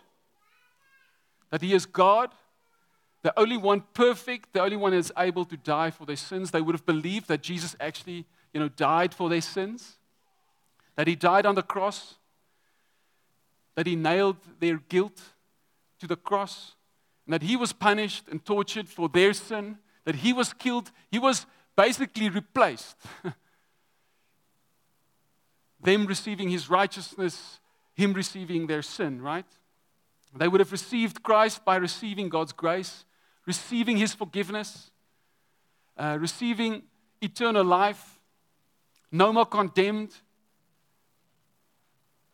that 1.50 1.62
He 1.62 1.75
is 1.75 1.87
God, 1.87 2.31
the 3.23 3.38
only 3.38 3.57
one 3.57 3.85
perfect, 3.95 4.52
the 4.52 4.62
only 4.62 4.76
one 4.76 4.92
that 4.92 4.99
is 4.99 5.12
able 5.16 5.45
to 5.45 5.57
die 5.57 5.90
for 5.90 6.07
their 6.07 6.16
sins. 6.16 6.50
They 6.50 6.61
would 6.61 6.75
have 6.75 6.87
believed 6.87 7.28
that 7.28 7.42
Jesus 7.42 7.76
actually, 7.81 8.25
you 8.52 8.61
know, 8.61 8.69
died 8.69 9.14
for 9.14 9.28
their 9.28 9.40
sins, 9.40 9.97
that 10.97 11.07
He 11.07 11.17
died 11.17 11.47
on 11.47 11.55
the 11.55 11.63
cross, 11.63 12.17
that 13.75 13.87
He 13.87 13.97
nailed 13.97 14.37
their 14.61 14.79
guilt 14.79 15.21
to 16.01 16.07
the 16.07 16.17
cross, 16.17 16.75
and 17.27 17.35
that 17.35 17.43
He 17.43 17.57
was 17.57 17.73
punished 17.73 18.29
and 18.29 18.45
tortured 18.45 18.89
for 18.89 19.09
their 19.09 19.33
sin, 19.33 19.79
that 20.05 20.17
He 20.17 20.33
was 20.33 20.53
killed. 20.53 20.91
He 21.11 21.19
was 21.19 21.47
basically 21.77 22.29
replaced. 22.29 22.97
them 25.83 26.07
receiving 26.07 26.49
his 26.49 26.71
righteousness, 26.71 27.61
him 27.95 28.13
receiving 28.13 28.67
their 28.67 28.83
sin, 28.83 29.21
right? 29.21 29.47
They 30.35 30.49
would 30.49 30.61
have 30.61 30.73
received 30.73 31.23
Christ 31.23 31.65
by 31.65 31.77
receiving 31.77 32.29
God's 32.29 32.53
grace, 32.53 33.05
receiving 33.47 33.97
his 33.97 34.15
forgiveness, 34.15 34.91
uh, 35.97 36.17
receiving 36.19 36.83
eternal 37.21 37.65
life, 37.65 38.21
no 39.11 39.33
more 39.33 39.45
condemned, 39.45 40.15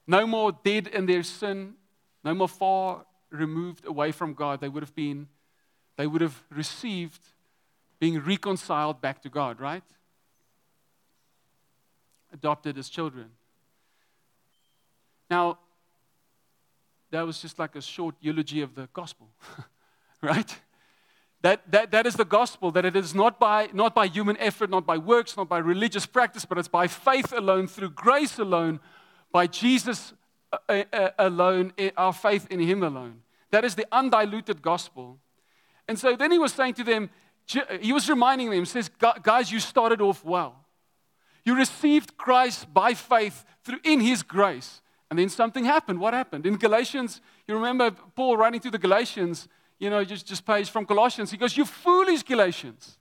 no 0.09 0.27
more 0.27 0.50
dead 0.65 0.88
in 0.88 1.07
their 1.07 1.23
sin, 1.23 1.75
no 2.25 2.35
more 2.35 2.49
far 2.49 3.05
removed 3.31 3.87
away 3.87 4.11
from 4.11 4.33
God. 4.33 4.61
They 4.61 4.69
would 4.69 4.83
have 4.83 4.95
been, 4.95 5.29
they 5.97 6.07
would 6.07 6.23
have 6.23 6.43
received 6.50 7.21
being 8.00 8.19
reconciled 8.19 9.00
back 9.03 9.23
to 9.23 9.29
God, 9.29 9.61
right? 9.61 9.85
Adopted 12.33 12.79
as 12.79 12.88
children. 12.88 13.27
Now, 15.31 15.59
that 17.11 17.23
was 17.27 17.41
just 17.43 17.59
like 17.59 17.77
a 17.77 17.83
short 17.83 18.15
eulogy 18.21 18.62
of 18.62 18.75
the 18.75 18.88
gospel, 18.95 19.29
right? 20.23 20.57
That, 21.43 21.71
that, 21.71 21.91
that 21.91 22.07
is 22.07 22.15
the 22.15 22.25
gospel, 22.25 22.71
that 22.73 22.85
it 22.85 22.97
is 22.97 23.15
not 23.15 23.38
by, 23.38 23.69
not 23.75 23.95
by 23.95 24.07
human 24.07 24.38
effort, 24.38 24.71
not 24.71 24.87
by 24.87 24.97
works, 24.97 25.37
not 25.37 25.49
by 25.49 25.59
religious 25.59 26.07
practice, 26.07 26.47
but 26.47 26.57
it's 26.57 26.69
by 26.69 26.87
faith 26.87 27.33
alone, 27.33 27.67
through 27.67 27.91
grace 27.91 28.38
alone, 28.38 28.81
by 29.32 29.47
Jesus 29.47 30.12
uh, 30.52 30.56
uh, 30.68 30.85
uh, 30.92 31.11
alone, 31.18 31.73
our 31.97 32.12
faith 32.12 32.47
in 32.50 32.61
Him 32.61 32.82
alone. 32.82 33.23
That 33.50 33.64
is 33.64 33.75
the 33.75 33.87
undiluted 33.92 34.62
gospel. 34.62 35.18
And 35.87 35.99
so 35.99 36.16
then 36.16 36.30
he 36.30 36.38
was 36.38 36.52
saying 36.52 36.75
to 36.75 36.85
them, 36.85 37.11
he 37.80 37.92
was 37.92 38.08
reminding 38.08 38.50
them, 38.50 38.61
he 38.61 38.64
says, 38.66 38.90
Guys, 39.23 39.50
you 39.50 39.58
started 39.58 40.02
off 40.02 40.23
well. 40.25 40.66
You 41.44 41.56
received 41.56 42.18
Christ 42.18 42.73
by 42.73 42.92
faith 42.92 43.44
through 43.64 43.80
in 43.82 44.00
His 44.00 44.23
grace. 44.23 44.82
And 45.11 45.18
then 45.18 45.30
something 45.30 45.64
happened. 45.64 45.99
What 45.99 46.12
happened? 46.12 46.44
In 46.44 46.56
Galatians, 46.56 47.23
you 47.47 47.54
remember 47.54 47.90
Paul 47.90 48.37
writing 48.37 48.61
to 48.61 48.70
the 48.70 48.76
Galatians, 48.76 49.49
you 49.78 49.88
know, 49.88 50.04
just, 50.04 50.26
just 50.26 50.44
page 50.44 50.68
from 50.68 50.85
Colossians. 50.85 51.30
He 51.30 51.38
goes, 51.38 51.56
You 51.56 51.64
foolish 51.64 52.23
Galatians. 52.23 52.99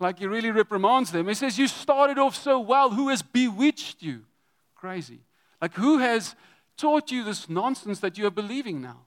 Like 0.00 0.18
he 0.18 0.26
really 0.26 0.50
reprimands 0.50 1.12
them. 1.12 1.28
He 1.28 1.34
says, 1.34 1.58
You 1.58 1.68
started 1.68 2.18
off 2.18 2.34
so 2.34 2.58
well. 2.58 2.90
Who 2.90 3.08
has 3.08 3.22
bewitched 3.22 4.02
you? 4.02 4.24
Crazy. 4.78 5.20
Like, 5.60 5.74
who 5.74 5.98
has 5.98 6.34
taught 6.76 7.10
you 7.10 7.24
this 7.24 7.48
nonsense 7.48 8.00
that 8.00 8.16
you 8.16 8.26
are 8.26 8.30
believing 8.30 8.80
now? 8.80 9.00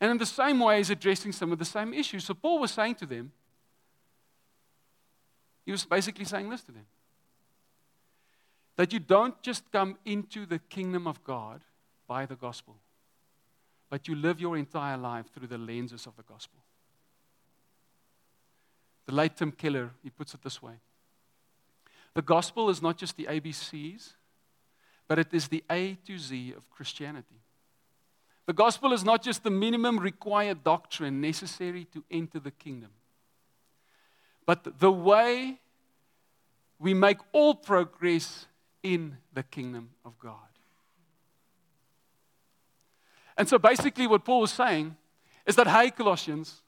And 0.00 0.10
in 0.10 0.16
the 0.16 0.24
same 0.24 0.60
way, 0.60 0.78
he's 0.78 0.88
addressing 0.88 1.32
some 1.32 1.52
of 1.52 1.58
the 1.58 1.64
same 1.64 1.92
issues. 1.92 2.24
So 2.24 2.32
Paul 2.32 2.60
was 2.60 2.70
saying 2.70 2.94
to 2.96 3.06
them, 3.06 3.32
he 5.66 5.72
was 5.72 5.84
basically 5.84 6.24
saying 6.24 6.48
this 6.48 6.62
to 6.62 6.72
them 6.72 6.86
that 8.76 8.94
you 8.94 8.98
don't 8.98 9.42
just 9.42 9.70
come 9.70 9.98
into 10.06 10.46
the 10.46 10.58
kingdom 10.58 11.06
of 11.06 11.22
God 11.22 11.60
by 12.06 12.24
the 12.24 12.34
gospel, 12.34 12.76
but 13.90 14.08
you 14.08 14.14
live 14.14 14.40
your 14.40 14.56
entire 14.56 14.96
life 14.96 15.26
through 15.34 15.48
the 15.48 15.58
lenses 15.58 16.06
of 16.06 16.16
the 16.16 16.22
gospel. 16.22 16.60
The 19.04 19.14
late 19.14 19.36
Tim 19.36 19.52
Keller, 19.52 19.90
he 20.02 20.08
puts 20.08 20.32
it 20.32 20.42
this 20.42 20.62
way 20.62 20.74
The 22.14 22.22
gospel 22.22 22.70
is 22.70 22.80
not 22.80 22.96
just 22.96 23.16
the 23.16 23.26
ABCs, 23.26 24.14
but 25.10 25.18
it 25.18 25.34
is 25.34 25.48
the 25.48 25.64
A 25.68 25.94
to 26.06 26.16
Z 26.16 26.54
of 26.56 26.70
Christianity. 26.70 27.42
The 28.46 28.52
gospel 28.52 28.92
is 28.92 29.02
not 29.02 29.24
just 29.24 29.42
the 29.42 29.50
minimum 29.50 29.98
required 29.98 30.62
doctrine 30.62 31.20
necessary 31.20 31.84
to 31.86 32.04
enter 32.12 32.38
the 32.38 32.52
kingdom, 32.52 32.90
but 34.46 34.78
the 34.78 34.92
way 34.92 35.58
we 36.78 36.94
make 36.94 37.16
all 37.32 37.56
progress 37.56 38.46
in 38.84 39.16
the 39.34 39.42
kingdom 39.42 39.90
of 40.04 40.16
God. 40.16 40.36
And 43.36 43.48
so 43.48 43.58
basically, 43.58 44.06
what 44.06 44.24
Paul 44.24 44.42
was 44.42 44.52
saying 44.52 44.94
is 45.44 45.56
that, 45.56 45.66
hey, 45.66 45.90
Colossians, 45.90 46.62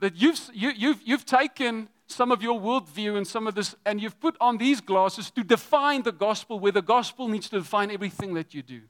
that 0.00 0.16
you've, 0.16 0.40
you, 0.52 0.72
you've, 0.76 1.02
you've 1.04 1.24
taken 1.24 1.88
some 2.10 2.32
of 2.32 2.42
your 2.42 2.60
worldview 2.60 3.16
and 3.16 3.26
some 3.26 3.46
of 3.46 3.54
this, 3.54 3.74
and 3.86 4.00
you've 4.00 4.18
put 4.20 4.36
on 4.40 4.58
these 4.58 4.80
glasses 4.80 5.30
to 5.30 5.44
define 5.44 6.02
the 6.02 6.12
gospel, 6.12 6.58
where 6.58 6.72
the 6.72 6.82
gospel 6.82 7.28
needs 7.28 7.48
to 7.50 7.58
define 7.58 7.90
everything 7.90 8.34
that 8.34 8.54
you 8.54 8.62
do. 8.62 8.82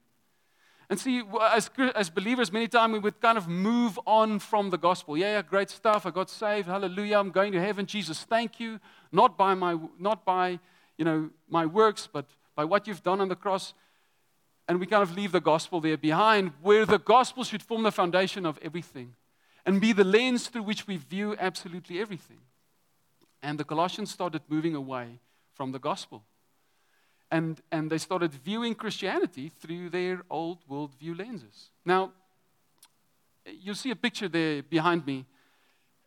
And 0.89 0.99
see, 0.99 1.23
as, 1.53 1.71
as 1.95 2.11
believers, 2.11 2.53
many 2.53 2.67
times 2.67 2.93
we 2.93 2.99
would 2.99 3.21
kind 3.21 3.39
of 3.39 3.47
move 3.47 3.99
on 4.07 4.41
from 4.41 4.71
the 4.71 4.77
gospel. 4.77 5.17
Yeah, 5.17 5.37
yeah, 5.37 5.43
great 5.43 5.71
stuff. 5.71 6.05
I 6.05 6.11
got 6.11 6.29
saved. 6.29 6.67
Hallelujah. 6.67 7.19
I'm 7.19 7.31
going 7.31 7.53
to 7.53 7.61
heaven. 7.61 7.87
Jesus, 7.87 8.25
thank 8.25 8.59
you. 8.59 8.81
Not 9.12 9.39
by 9.39 9.55
my, 9.55 9.79
not 10.00 10.25
by, 10.25 10.59
you 10.99 11.05
know, 11.05 11.31
my 11.49 11.65
works, 11.65 12.09
but 12.12 12.27
by 12.57 12.65
what 12.65 12.89
you've 12.89 13.05
done 13.05 13.21
on 13.21 13.29
the 13.29 13.37
cross. 13.37 13.73
And 14.67 14.81
we 14.81 14.87
kind 14.87 15.05
of 15.05 15.15
leave 15.15 15.31
the 15.31 15.41
gospel 15.41 15.81
there 15.81 15.97
behind, 15.97 16.53
where 16.61 16.85
the 16.85 16.99
gospel 16.99 17.45
should 17.45 17.62
form 17.62 17.85
the 17.85 17.93
foundation 17.93 18.45
of 18.45 18.59
everything 18.61 19.15
and 19.65 19.81
be 19.81 19.93
the 19.93 20.05
lens 20.05 20.49
through 20.49 20.62
which 20.62 20.89
we 20.89 20.97
view 20.97 21.37
absolutely 21.39 22.00
everything. 22.00 22.39
And 23.42 23.59
the 23.59 23.64
Colossians 23.64 24.11
started 24.11 24.42
moving 24.49 24.75
away 24.75 25.20
from 25.54 25.73
the 25.73 25.78
gospel 25.78 26.25
and, 27.30 27.61
and 27.70 27.90
they 27.90 27.99
started 27.99 28.32
viewing 28.32 28.75
Christianity 28.75 29.50
through 29.61 29.90
their 29.90 30.23
old 30.30 30.59
worldview 30.68 31.16
lenses. 31.18 31.70
Now, 31.85 32.12
you'll 33.47 33.75
see 33.75 33.90
a 33.90 33.97
picture 33.97 34.28
there 34.28 34.62
behind 34.62 35.06
me, 35.06 35.26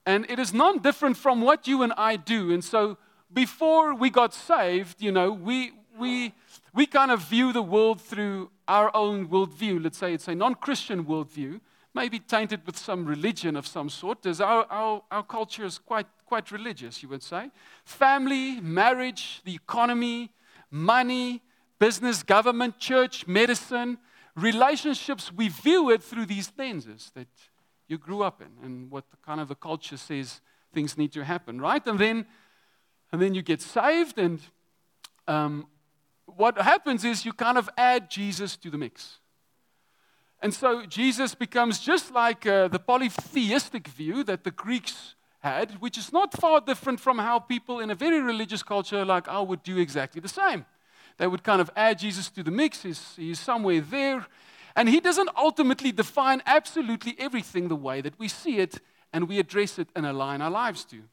and 0.06 0.30
it 0.30 0.38
is 0.38 0.54
non 0.54 0.80
different 0.80 1.16
from 1.16 1.42
what 1.42 1.68
you 1.68 1.82
and 1.82 1.94
I 1.96 2.18
do. 2.18 2.52
And 2.52 2.64
so, 2.64 2.98
before 3.32 3.96
we 3.96 4.10
got 4.10 4.34
saved, 4.34 5.02
you 5.02 5.12
know, 5.12 5.32
we, 5.32 5.72
we, 5.98 6.34
we 6.74 6.86
kind 6.86 7.10
of 7.10 7.22
view 7.22 7.54
the 7.54 7.62
world 7.62 8.02
through 8.02 8.52
our 8.68 8.92
own 8.94 9.28
worldview. 9.30 9.82
Let's 9.82 9.98
say 9.98 10.14
it's 10.14 10.28
a 10.28 10.36
non 10.36 10.56
Christian 10.56 11.06
worldview, 11.06 11.62
maybe 11.94 12.20
tainted 12.20 12.66
with 12.66 12.78
some 12.78 13.06
religion 13.06 13.56
of 13.56 13.66
some 13.66 13.90
sort. 13.90 14.26
As 14.26 14.42
our, 14.42 14.66
our, 14.70 15.04
our 15.10 15.24
culture 15.24 15.64
is 15.64 15.78
quite, 15.78 16.08
quite 16.34 16.52
religious, 16.52 17.04
you 17.04 17.10
would 17.10 17.22
say. 17.22 17.52
Family, 17.86 18.60
marriage, 18.60 19.42
the 19.46 19.54
economy, 19.54 20.32
money, 20.72 21.44
business, 21.78 22.24
government, 22.24 22.80
church, 22.80 23.28
medicine, 23.28 24.00
relationships, 24.36 25.32
we 25.32 25.48
view 25.48 25.92
it 25.92 26.02
through 26.02 26.26
these 26.26 26.52
lenses 26.58 27.12
that 27.14 27.28
you 27.88 28.00
grew 28.00 28.24
up 28.24 28.42
in 28.42 28.48
and 28.66 28.90
what 28.90 29.12
the, 29.12 29.18
kind 29.18 29.40
of 29.40 29.48
the 29.48 29.54
culture 29.54 29.96
says 29.96 30.42
things 30.74 30.98
need 30.98 31.12
to 31.12 31.24
happen, 31.24 31.62
right? 31.62 31.86
And 31.86 32.00
then, 32.00 32.26
and 33.12 33.22
then 33.22 33.36
you 33.36 33.44
get 33.44 33.62
saved, 33.62 34.18
and 34.18 34.40
um, 35.28 35.68
what 36.26 36.58
happens 36.58 37.06
is 37.06 37.26
you 37.26 37.34
kind 37.34 37.60
of 37.60 37.70
add 37.78 38.10
Jesus 38.10 38.58
to 38.58 38.72
the 38.72 38.78
mix. 38.80 39.20
And 40.42 40.52
so 40.52 40.88
Jesus 40.88 41.36
becomes 41.36 41.80
just 41.80 42.12
like 42.12 42.48
uh, 42.48 42.70
the 42.70 42.80
polytheistic 42.80 43.88
view 43.88 44.24
that 44.24 44.44
the 44.44 44.50
Greeks 44.50 45.14
had, 45.44 45.82
which 45.82 45.98
is 45.98 46.14
not 46.14 46.32
far 46.32 46.62
different 46.62 47.02
from 47.02 47.18
how 47.20 47.38
people 47.38 47.82
in 47.82 47.92
a 47.92 47.96
very 47.96 48.22
religious 48.22 48.64
culture 48.64 49.04
like 49.04 49.28
I 49.28 49.42
would 49.42 49.62
do 49.62 49.78
exactly 49.78 50.22
the 50.22 50.30
same. 50.30 50.66
They 51.18 51.28
would 51.28 51.44
kind 51.44 51.60
of 51.60 51.70
add 51.76 52.00
Jesus 52.00 52.30
to 52.30 52.44
the 52.44 52.50
mix, 52.50 52.84
he's, 52.84 53.16
he's 53.18 53.40
somewhere 53.40 53.82
there. 53.82 54.26
And 54.76 54.88
he 54.90 55.00
doesn't 55.02 55.30
ultimately 55.38 55.92
define 55.92 56.42
absolutely 56.46 57.16
everything 57.20 57.68
the 57.68 57.76
way 57.76 58.02
that 58.02 58.18
we 58.18 58.28
see 58.28 58.58
it 58.58 58.80
and 59.12 59.28
we 59.28 59.38
address 59.38 59.78
it 59.78 59.90
and 59.96 60.06
align 60.06 60.42
our 60.42 60.50
lives 60.50 60.86
to. 60.86 61.04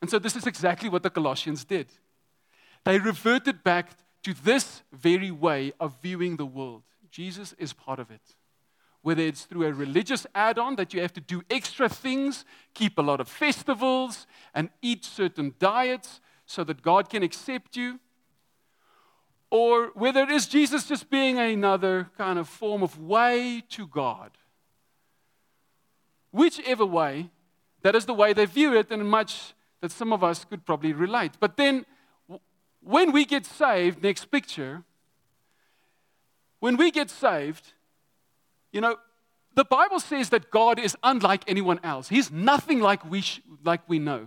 And 0.00 0.10
so, 0.10 0.18
this 0.18 0.34
is 0.34 0.46
exactly 0.46 0.88
what 0.88 1.02
the 1.02 1.10
Colossians 1.10 1.64
did. 1.64 1.86
They 2.84 2.98
reverted 2.98 3.62
back 3.62 3.90
to 4.24 4.34
this 4.34 4.82
very 4.92 5.30
way 5.30 5.72
of 5.78 5.94
viewing 6.02 6.36
the 6.36 6.46
world. 6.46 6.82
Jesus 7.10 7.54
is 7.58 7.72
part 7.72 8.00
of 8.00 8.10
it 8.10 8.34
whether 9.04 9.22
it's 9.22 9.44
through 9.44 9.66
a 9.66 9.72
religious 9.72 10.26
add 10.34 10.58
on 10.58 10.76
that 10.76 10.94
you 10.94 11.00
have 11.02 11.12
to 11.12 11.20
do 11.20 11.42
extra 11.50 11.90
things, 11.90 12.46
keep 12.72 12.98
a 12.98 13.02
lot 13.02 13.20
of 13.20 13.28
festivals, 13.28 14.26
and 14.54 14.70
eat 14.80 15.04
certain 15.04 15.52
diets 15.58 16.22
so 16.46 16.64
that 16.64 16.80
God 16.80 17.10
can 17.10 17.22
accept 17.22 17.76
you, 17.76 18.00
or 19.50 19.90
whether 19.94 20.22
it 20.22 20.30
is 20.30 20.46
Jesus 20.46 20.88
just 20.88 21.10
being 21.10 21.38
another 21.38 22.10
kind 22.16 22.38
of 22.38 22.48
form 22.48 22.82
of 22.82 22.98
way 22.98 23.62
to 23.68 23.86
God. 23.86 24.30
Whichever 26.30 26.86
way, 26.86 27.28
that 27.82 27.94
is 27.94 28.06
the 28.06 28.14
way 28.14 28.32
they 28.32 28.46
view 28.46 28.74
it, 28.74 28.90
and 28.90 29.06
much 29.06 29.52
that 29.82 29.92
some 29.92 30.14
of 30.14 30.24
us 30.24 30.46
could 30.46 30.64
probably 30.64 30.94
relate. 30.94 31.32
But 31.38 31.58
then, 31.58 31.84
when 32.80 33.12
we 33.12 33.26
get 33.26 33.44
saved, 33.44 34.02
next 34.02 34.30
picture, 34.30 34.82
when 36.58 36.78
we 36.78 36.90
get 36.90 37.10
saved, 37.10 37.74
you 38.74 38.80
know, 38.80 38.96
the 39.54 39.64
Bible 39.64 40.00
says 40.00 40.30
that 40.30 40.50
God 40.50 40.80
is 40.80 40.96
unlike 41.04 41.44
anyone 41.46 41.78
else. 41.84 42.08
He's 42.08 42.30
nothing 42.30 42.80
like 42.80 43.08
we, 43.08 43.20
sh- 43.20 43.40
like 43.62 43.88
we 43.88 44.00
know. 44.00 44.26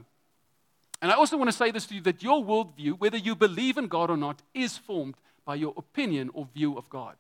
And 1.02 1.12
I 1.12 1.16
also 1.16 1.38
want 1.38 1.50
to 1.50 1.56
say 1.56 1.70
this 1.70 1.86
to 1.88 1.96
you 1.96 2.02
that 2.02 2.24
your 2.24 2.42
worldview, 2.44 2.98
whether 2.98 3.18
you 3.18 3.36
believe 3.36 3.78
in 3.78 3.88
God 3.88 4.10
or 4.10 4.16
not, 4.16 4.42
is 4.54 4.78
formed 4.78 5.16
by 5.46 5.56
your 5.56 5.74
opinion 5.76 6.32
or 6.34 6.48
view 6.54 6.78
of 6.78 6.90
God. 6.90 7.18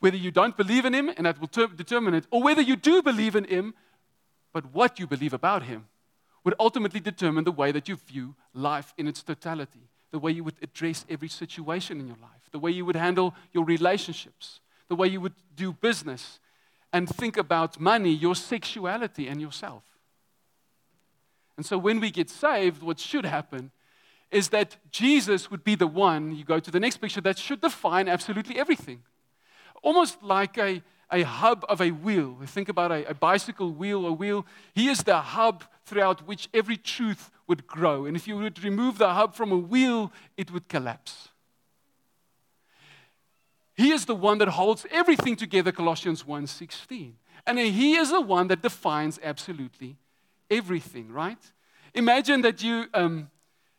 Whether 0.00 0.16
you 0.16 0.30
don't 0.30 0.56
believe 0.56 0.86
in 0.86 0.94
Him, 0.94 1.10
and 1.10 1.26
that 1.26 1.38
will 1.38 1.46
ter- 1.46 1.68
determine 1.68 2.14
it, 2.14 2.26
or 2.30 2.42
whether 2.42 2.62
you 2.62 2.74
do 2.74 3.02
believe 3.02 3.36
in 3.36 3.44
Him, 3.44 3.74
but 4.52 4.74
what 4.74 4.98
you 4.98 5.06
believe 5.06 5.34
about 5.34 5.64
Him 5.64 5.88
would 6.42 6.54
ultimately 6.58 7.00
determine 7.00 7.44
the 7.44 7.52
way 7.52 7.70
that 7.70 7.86
you 7.86 7.96
view 7.96 8.34
life 8.54 8.94
in 8.96 9.06
its 9.06 9.22
totality 9.22 9.91
the 10.12 10.18
way 10.18 10.30
you 10.30 10.44
would 10.44 10.56
address 10.62 11.04
every 11.08 11.28
situation 11.28 11.98
in 11.98 12.06
your 12.06 12.18
life, 12.22 12.50
the 12.52 12.58
way 12.58 12.70
you 12.70 12.84
would 12.84 12.96
handle 12.96 13.34
your 13.52 13.64
relationships, 13.64 14.60
the 14.88 14.94
way 14.94 15.08
you 15.08 15.20
would 15.20 15.34
do 15.56 15.72
business 15.72 16.38
and 16.92 17.08
think 17.08 17.36
about 17.36 17.80
money, 17.80 18.12
your 18.12 18.34
sexuality, 18.34 19.26
and 19.26 19.40
yourself. 19.40 19.82
And 21.56 21.64
so 21.64 21.78
when 21.78 21.98
we 21.98 22.10
get 22.10 22.28
saved, 22.28 22.82
what 22.82 22.98
should 22.98 23.24
happen 23.24 23.70
is 24.30 24.48
that 24.50 24.76
Jesus 24.90 25.50
would 25.50 25.64
be 25.64 25.74
the 25.74 25.86
one, 25.86 26.34
you 26.36 26.44
go 26.44 26.58
to 26.58 26.70
the 26.70 26.80
next 26.80 26.98
picture, 26.98 27.20
that 27.22 27.38
should 27.38 27.60
define 27.60 28.08
absolutely 28.08 28.58
everything. 28.58 29.02
Almost 29.82 30.22
like 30.22 30.58
a, 30.58 30.82
a 31.10 31.22
hub 31.22 31.64
of 31.68 31.80
a 31.80 31.90
wheel. 31.90 32.38
Think 32.46 32.68
about 32.68 32.92
a, 32.92 33.08
a 33.10 33.14
bicycle 33.14 33.70
wheel, 33.72 34.06
a 34.06 34.12
wheel. 34.12 34.46
He 34.74 34.88
is 34.88 35.02
the 35.02 35.20
hub 35.20 35.64
throughout 35.84 36.26
which 36.26 36.48
every 36.54 36.76
truth 36.76 37.30
would 37.52 37.66
grow. 37.66 38.06
And 38.06 38.16
if 38.16 38.26
you 38.26 38.38
would 38.38 38.64
remove 38.64 38.96
the 38.96 39.12
hub 39.12 39.34
from 39.34 39.52
a 39.52 39.58
wheel, 39.58 40.10
it 40.38 40.50
would 40.50 40.68
collapse. 40.68 41.28
He 43.74 43.90
is 43.90 44.06
the 44.06 44.14
one 44.14 44.38
that 44.38 44.48
holds 44.48 44.86
everything 44.90 45.36
together, 45.36 45.70
Colossians 45.70 46.24
1:16. 46.24 47.12
And 47.46 47.58
he 47.58 47.96
is 47.96 48.08
the 48.08 48.22
one 48.22 48.48
that 48.48 48.62
defines 48.62 49.20
absolutely 49.22 49.98
everything, 50.48 51.12
right? 51.12 51.52
Imagine 51.92 52.40
that 52.42 52.62
you 52.62 52.86
um, 52.94 53.30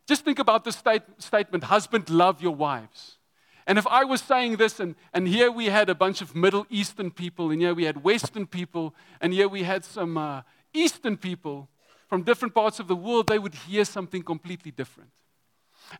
just 0.06 0.24
think 0.24 0.38
about 0.38 0.62
the 0.62 0.70
state, 0.72 1.02
statement 1.18 1.64
husband, 1.64 2.08
love 2.10 2.40
your 2.40 2.54
wives. 2.54 3.18
And 3.66 3.76
if 3.78 3.86
I 3.86 4.04
was 4.04 4.20
saying 4.20 4.56
this, 4.56 4.78
and, 4.78 4.94
and 5.12 5.26
here 5.26 5.50
we 5.50 5.66
had 5.66 5.88
a 5.88 5.94
bunch 5.94 6.20
of 6.20 6.34
Middle 6.34 6.66
Eastern 6.70 7.10
people, 7.10 7.50
and 7.50 7.60
here 7.60 7.74
we 7.74 7.84
had 7.84 8.04
Western 8.04 8.46
people, 8.46 8.94
and 9.20 9.32
here 9.32 9.48
we 9.48 9.64
had 9.64 9.84
some 9.84 10.16
uh, 10.18 10.42
Eastern 10.72 11.16
people, 11.16 11.68
from 12.08 12.22
different 12.22 12.54
parts 12.54 12.80
of 12.80 12.88
the 12.88 12.96
world, 12.96 13.28
they 13.28 13.38
would 13.38 13.54
hear 13.54 13.84
something 13.84 14.22
completely 14.22 14.70
different. 14.70 15.10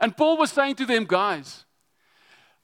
And 0.01 0.17
Paul 0.17 0.37
was 0.39 0.51
saying 0.53 0.77
to 0.77 0.87
them, 0.87 1.05
guys, 1.05 1.65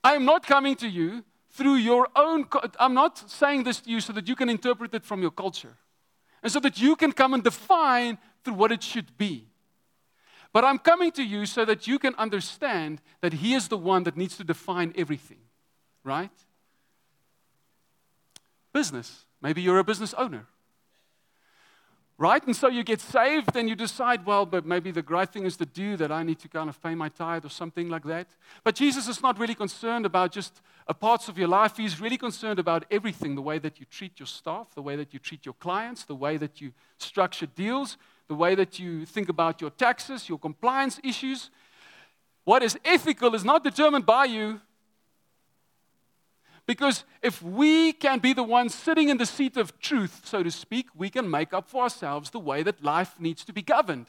I 0.02 0.14
am 0.14 0.24
not 0.24 0.46
coming 0.46 0.76
to 0.76 0.88
you 0.88 1.24
through 1.50 1.74
your 1.74 2.08
own, 2.16 2.46
I'm 2.78 2.94
not 2.94 3.18
saying 3.30 3.64
this 3.64 3.80
to 3.80 3.90
you 3.90 4.00
so 4.00 4.12
that 4.12 4.28
you 4.28 4.36
can 4.36 4.48
interpret 4.48 4.94
it 4.94 5.04
from 5.04 5.20
your 5.20 5.30
culture 5.30 5.76
and 6.42 6.50
so 6.50 6.60
that 6.60 6.80
you 6.80 6.96
can 6.96 7.12
come 7.12 7.34
and 7.34 7.42
define 7.42 8.18
through 8.44 8.54
what 8.54 8.72
it 8.72 8.82
should 8.82 9.16
be. 9.18 9.46
But 10.52 10.64
I'm 10.64 10.78
coming 10.78 11.12
to 11.12 11.22
you 11.22 11.46
so 11.46 11.64
that 11.64 11.86
you 11.86 11.98
can 11.98 12.14
understand 12.16 13.00
that 13.20 13.34
He 13.34 13.54
is 13.54 13.68
the 13.68 13.76
one 13.76 14.04
that 14.04 14.16
needs 14.16 14.36
to 14.38 14.44
define 14.44 14.92
everything, 14.96 15.38
right? 16.02 16.30
Business. 18.72 19.26
Maybe 19.42 19.62
you're 19.62 19.78
a 19.78 19.84
business 19.84 20.14
owner 20.14 20.46
right? 22.20 22.46
And 22.46 22.54
so 22.54 22.68
you 22.68 22.84
get 22.84 23.00
saved 23.00 23.56
and 23.56 23.66
you 23.66 23.74
decide, 23.74 24.26
well, 24.26 24.44
but 24.44 24.66
maybe 24.66 24.90
the 24.90 25.00
great 25.00 25.32
thing 25.32 25.46
is 25.46 25.56
to 25.56 25.64
do 25.64 25.96
that 25.96 26.12
I 26.12 26.22
need 26.22 26.38
to 26.40 26.48
kind 26.48 26.68
of 26.68 26.80
pay 26.82 26.94
my 26.94 27.08
tithe 27.08 27.46
or 27.46 27.48
something 27.48 27.88
like 27.88 28.04
that. 28.04 28.26
But 28.62 28.74
Jesus 28.74 29.08
is 29.08 29.22
not 29.22 29.38
really 29.38 29.54
concerned 29.54 30.04
about 30.04 30.30
just 30.30 30.60
parts 31.00 31.28
of 31.28 31.38
your 31.38 31.48
life. 31.48 31.78
He's 31.78 31.98
really 31.98 32.18
concerned 32.18 32.58
about 32.58 32.84
everything 32.90 33.36
the 33.36 33.40
way 33.40 33.58
that 33.60 33.80
you 33.80 33.86
treat 33.86 34.20
your 34.20 34.26
staff, 34.26 34.74
the 34.74 34.82
way 34.82 34.96
that 34.96 35.14
you 35.14 35.18
treat 35.18 35.46
your 35.46 35.54
clients, 35.54 36.04
the 36.04 36.14
way 36.14 36.36
that 36.36 36.60
you 36.60 36.72
structure 36.98 37.46
deals, 37.46 37.96
the 38.28 38.34
way 38.34 38.54
that 38.54 38.78
you 38.78 39.06
think 39.06 39.30
about 39.30 39.62
your 39.62 39.70
taxes, 39.70 40.28
your 40.28 40.38
compliance 40.38 41.00
issues. 41.02 41.48
What 42.44 42.62
is 42.62 42.78
ethical 42.84 43.34
is 43.34 43.46
not 43.46 43.64
determined 43.64 44.04
by 44.04 44.26
you. 44.26 44.60
Because 46.70 47.02
if 47.20 47.42
we 47.42 47.92
can 47.92 48.20
be 48.20 48.32
the 48.32 48.44
ones 48.44 48.76
sitting 48.76 49.08
in 49.08 49.16
the 49.16 49.26
seat 49.26 49.56
of 49.56 49.76
truth, 49.80 50.20
so 50.24 50.44
to 50.44 50.52
speak, 50.52 50.86
we 50.94 51.10
can 51.10 51.28
make 51.28 51.52
up 51.52 51.68
for 51.68 51.82
ourselves 51.82 52.30
the 52.30 52.38
way 52.38 52.62
that 52.62 52.84
life 52.84 53.18
needs 53.18 53.44
to 53.46 53.52
be 53.52 53.60
governed. 53.60 54.06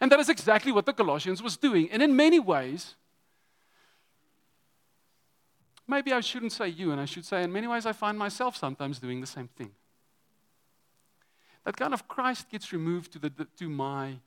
And 0.00 0.12
that 0.12 0.20
is 0.20 0.28
exactly 0.28 0.70
what 0.70 0.86
the 0.86 0.92
Colossians 0.92 1.42
was 1.42 1.56
doing. 1.56 1.90
And 1.90 2.04
in 2.04 2.14
many 2.14 2.38
ways, 2.38 2.94
maybe 5.88 6.12
I 6.12 6.20
shouldn't 6.20 6.52
say 6.52 6.68
you, 6.68 6.92
and 6.92 7.00
I 7.00 7.04
should 7.04 7.24
say, 7.24 7.42
in 7.42 7.52
many 7.52 7.66
ways, 7.66 7.84
I 7.84 7.92
find 7.92 8.16
myself 8.16 8.56
sometimes 8.56 9.00
doing 9.00 9.20
the 9.20 9.26
same 9.26 9.48
thing. 9.48 9.72
That 11.64 11.76
kind 11.76 11.92
of 11.92 12.06
Christ 12.06 12.48
gets 12.48 12.72
removed 12.72 13.12
to, 13.14 13.18
the, 13.18 13.48
to 13.58 13.68
my 13.68 14.20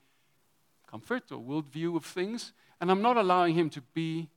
comfort 0.92 1.32
or 1.32 1.38
worldview 1.38 1.96
of 1.96 2.04
things, 2.04 2.52
and 2.82 2.92
I'm 2.92 3.02
not 3.02 3.16
allowing 3.16 3.56
him 3.56 3.70
to 3.70 3.82
be 3.94 4.28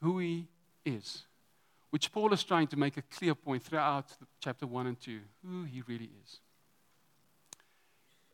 who 0.00 0.20
he 0.20 0.46
is, 0.84 1.24
which 1.94 2.10
Paul 2.10 2.32
is 2.32 2.42
trying 2.42 2.66
to 2.66 2.76
make 2.76 2.96
a 2.96 3.02
clear 3.02 3.36
point 3.36 3.62
throughout 3.62 4.06
chapter 4.40 4.66
1 4.66 4.88
and 4.88 5.00
2 5.00 5.20
who 5.46 5.62
he 5.62 5.80
really 5.86 6.10
is. 6.24 6.40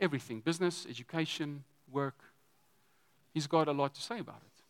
Everything 0.01 0.40
business, 0.40 0.87
education, 0.88 1.62
work. 1.92 2.14
He's 3.35 3.46
got 3.46 3.68
a 3.68 3.73
lot 3.73 3.92
to 3.96 4.01
say 4.01 4.18
about 4.18 4.40
it. 4.40 4.64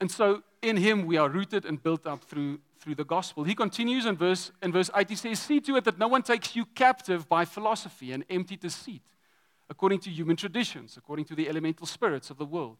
And 0.00 0.10
so 0.10 0.42
in 0.60 0.76
him 0.76 1.06
we 1.06 1.16
are 1.16 1.30
rooted 1.30 1.64
and 1.64 1.82
built 1.82 2.06
up 2.06 2.24
through, 2.24 2.60
through 2.78 2.96
the 2.96 3.06
gospel. 3.06 3.42
He 3.44 3.54
continues 3.54 4.04
in 4.04 4.16
verse, 4.16 4.52
in 4.62 4.70
verse 4.70 4.90
8, 4.94 5.08
he 5.08 5.16
says, 5.16 5.38
See 5.38 5.62
to 5.62 5.76
it 5.76 5.84
that 5.84 5.98
no 5.98 6.08
one 6.08 6.22
takes 6.22 6.54
you 6.54 6.66
captive 6.66 7.26
by 7.26 7.46
philosophy 7.46 8.12
and 8.12 8.22
empty 8.28 8.56
deceit, 8.58 9.06
according 9.70 10.00
to 10.00 10.10
human 10.10 10.36
traditions, 10.36 10.98
according 10.98 11.24
to 11.24 11.34
the 11.34 11.48
elemental 11.48 11.86
spirits 11.86 12.28
of 12.28 12.36
the 12.36 12.44
world, 12.44 12.76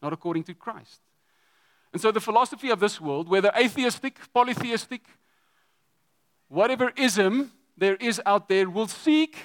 not 0.00 0.14
according 0.14 0.44
to 0.44 0.54
Christ. 0.54 1.02
And 1.92 2.00
so 2.02 2.12
the 2.12 2.20
philosophy 2.20 2.70
of 2.70 2.80
this 2.80 3.00
world, 3.00 3.28
whether 3.28 3.50
atheistic, 3.56 4.18
polytheistic, 4.32 5.02
whatever 6.48 6.92
ism 6.96 7.52
there 7.76 7.96
is 7.96 8.20
out 8.26 8.48
there, 8.48 8.68
will 8.68 8.88
seek 8.88 9.36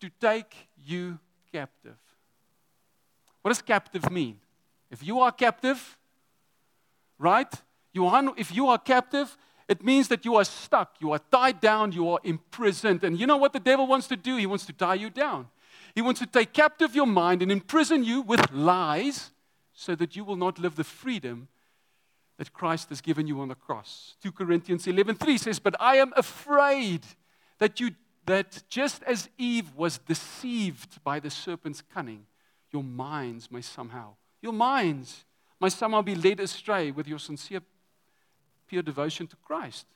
to 0.00 0.10
take 0.20 0.68
you 0.84 1.18
captive. 1.52 1.96
What 3.42 3.50
does 3.50 3.62
captive 3.62 4.10
mean? 4.10 4.40
If 4.90 5.06
you 5.06 5.20
are 5.20 5.32
captive, 5.32 5.98
right? 7.18 7.52
You 7.92 8.06
are, 8.06 8.32
if 8.36 8.54
you 8.54 8.68
are 8.68 8.78
captive, 8.78 9.36
it 9.68 9.84
means 9.84 10.08
that 10.08 10.24
you 10.24 10.36
are 10.36 10.44
stuck, 10.44 10.96
you 11.00 11.12
are 11.12 11.20
tied 11.30 11.60
down, 11.60 11.92
you 11.92 12.08
are 12.10 12.20
imprisoned. 12.22 13.02
And 13.02 13.18
you 13.18 13.26
know 13.26 13.36
what 13.36 13.52
the 13.52 13.60
devil 13.60 13.86
wants 13.86 14.06
to 14.08 14.16
do? 14.16 14.36
He 14.36 14.46
wants 14.46 14.64
to 14.66 14.72
tie 14.72 14.94
you 14.94 15.10
down. 15.10 15.48
He 15.94 16.02
wants 16.02 16.20
to 16.20 16.26
take 16.26 16.52
captive 16.52 16.94
your 16.94 17.06
mind 17.06 17.42
and 17.42 17.50
imprison 17.50 18.04
you 18.04 18.20
with 18.20 18.52
lies 18.52 19.30
so 19.76 19.94
that 19.94 20.16
you 20.16 20.24
will 20.24 20.36
not 20.36 20.58
live 20.58 20.74
the 20.74 20.82
freedom 20.82 21.46
that 22.38 22.52
Christ 22.52 22.88
has 22.88 23.00
given 23.00 23.26
you 23.26 23.40
on 23.40 23.48
the 23.48 23.54
cross. 23.54 24.16
2 24.22 24.32
Corinthians 24.32 24.86
11:3 24.86 25.38
says, 25.38 25.60
"But 25.60 25.80
I 25.80 25.96
am 25.96 26.12
afraid 26.16 27.06
that 27.58 27.78
you 27.78 27.94
that 28.24 28.64
just 28.68 29.04
as 29.04 29.28
Eve 29.38 29.72
was 29.76 29.98
deceived 29.98 31.02
by 31.04 31.20
the 31.20 31.30
serpent's 31.30 31.80
cunning, 31.80 32.26
your 32.72 32.82
minds 32.82 33.52
may 33.52 33.60
somehow, 33.60 34.16
your 34.42 34.52
minds 34.52 35.24
may 35.60 35.68
somehow 35.68 36.02
be 36.02 36.16
led 36.16 36.40
astray 36.40 36.90
with 36.90 37.06
your 37.06 37.20
sincere, 37.20 37.62
pure 38.66 38.82
devotion 38.82 39.28
to 39.28 39.36
Christ. 39.36 39.86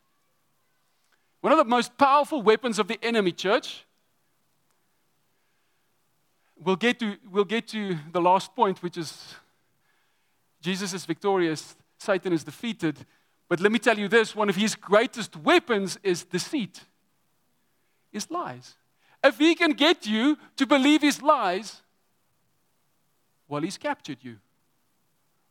One 1.41 1.53
of 1.53 1.59
the 1.59 1.65
most 1.65 1.99
powerful 1.99 2.41
weapons 2.41 2.79
of 2.79 2.87
the 2.87 3.03
enemy, 3.03 3.33
church, 3.33 3.85
we'll 6.57 6.77
get 6.77 7.01
to, 7.01 7.19
we'll 7.31 7.45
get 7.45 7.67
to 7.69 7.99
the 8.13 8.21
last 8.21 8.55
point, 8.55 8.81
which 8.81 8.97
is 8.97 9.35
Jesus 10.61 10.93
is 10.93 11.05
victorious, 11.05 11.77
Satan 11.99 12.33
is 12.33 12.45
defeated. 12.45 12.99
But 13.49 13.61
let 13.61 13.73
me 13.73 13.79
tell 13.79 13.99
you 13.99 14.09
this 14.09 14.35
one 14.35 14.49
of 14.49 14.57
his 14.57 14.75
greatest 14.75 15.37
weapons 15.37 15.99
is 16.03 16.25
deceit 16.25 16.81
is 18.13 18.31
lies. 18.31 18.77
If 19.23 19.39
he 19.39 19.55
can 19.55 19.73
get 19.73 20.07
you 20.07 20.39
to 20.57 20.67
believe 20.67 21.03
his 21.03 21.23
lies, 21.23 21.83
well, 23.49 23.63
he's 23.63 23.79
captured 23.79 24.19
you. 24.23 24.37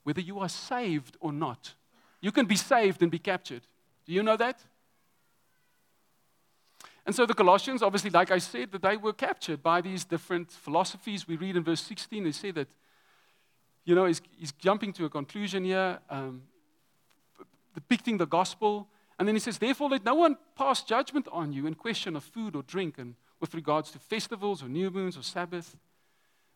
Whether 0.04 0.22
you 0.22 0.40
are 0.40 0.50
saved 0.50 1.18
or 1.20 1.32
not, 1.32 1.74
you 2.22 2.32
can 2.32 2.46
be 2.46 2.56
saved 2.56 3.02
and 3.02 3.12
be 3.12 3.20
captured. 3.20 3.62
Do 4.06 4.14
you 4.14 4.24
know 4.24 4.38
that? 4.38 4.60
And 7.06 7.16
so 7.16 7.26
the 7.26 7.34
Colossians, 7.34 7.82
obviously, 7.82 8.10
like 8.10 8.32
I 8.32 8.38
said, 8.38 8.72
that 8.72 8.82
they 8.82 8.98
were 8.98 9.14
captured 9.14 9.64
by 9.64 9.82
these 9.82 10.06
different 10.06 10.52
philosophies. 10.52 11.28
We 11.28 11.38
read 11.38 11.56
in 11.56 11.64
verse 11.64 11.82
16, 11.82 12.24
they 12.24 12.32
say 12.32 12.52
that, 12.52 12.68
you 13.90 13.96
know, 13.96 14.06
he's, 14.06 14.22
he's 14.38 14.52
jumping 14.54 14.94
to 14.94 15.06
a 15.06 15.10
conclusion 15.10 15.64
here, 15.64 16.00
um, 16.10 16.44
depicting 17.74 18.18
the 18.18 18.28
gospel 18.28 18.88
and 19.20 19.28
then 19.28 19.36
he 19.36 19.40
says, 19.40 19.58
Therefore, 19.58 19.90
let 19.90 20.06
no 20.06 20.16
one 20.16 20.38
pass 20.56 20.82
judgment 20.82 21.28
on 21.32 21.52
you 21.52 21.68
in 21.68 21.76
question 21.76 22.16
of 22.16 22.24
food 22.24 22.56
or 22.56 22.64
drink 22.64 22.98
and 22.98 23.16
with 23.42 23.54
regards 23.54 23.92
to 23.92 24.00
festivals 24.00 24.64
or 24.64 24.70
new 24.70 24.90
moons 24.90 25.18
or 25.18 25.24
Sabbath. 25.24 25.76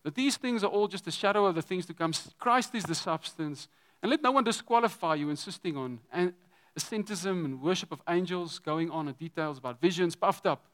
That 0.03 0.15
these 0.15 0.37
things 0.37 0.63
are 0.63 0.67
all 0.67 0.87
just 0.87 1.05
a 1.05 1.11
shadow 1.11 1.45
of 1.45 1.55
the 1.55 1.61
things 1.61 1.85
to 1.87 1.93
come. 1.93 2.13
Christ 2.39 2.73
is 2.73 2.83
the 2.83 2.95
substance. 2.95 3.67
And 4.01 4.09
let 4.09 4.21
no 4.21 4.31
one 4.31 4.45
disqualify 4.45 5.15
you, 5.15 5.29
insisting 5.29 5.77
on 5.77 5.99
asceticism 6.75 7.45
and 7.45 7.61
worship 7.61 7.91
of 7.91 8.01
angels, 8.07 8.59
going 8.59 8.89
on 8.89 9.07
in 9.07 9.13
details 9.13 9.57
about 9.57 9.79
visions, 9.81 10.15
puffed 10.15 10.45
up. 10.45 10.65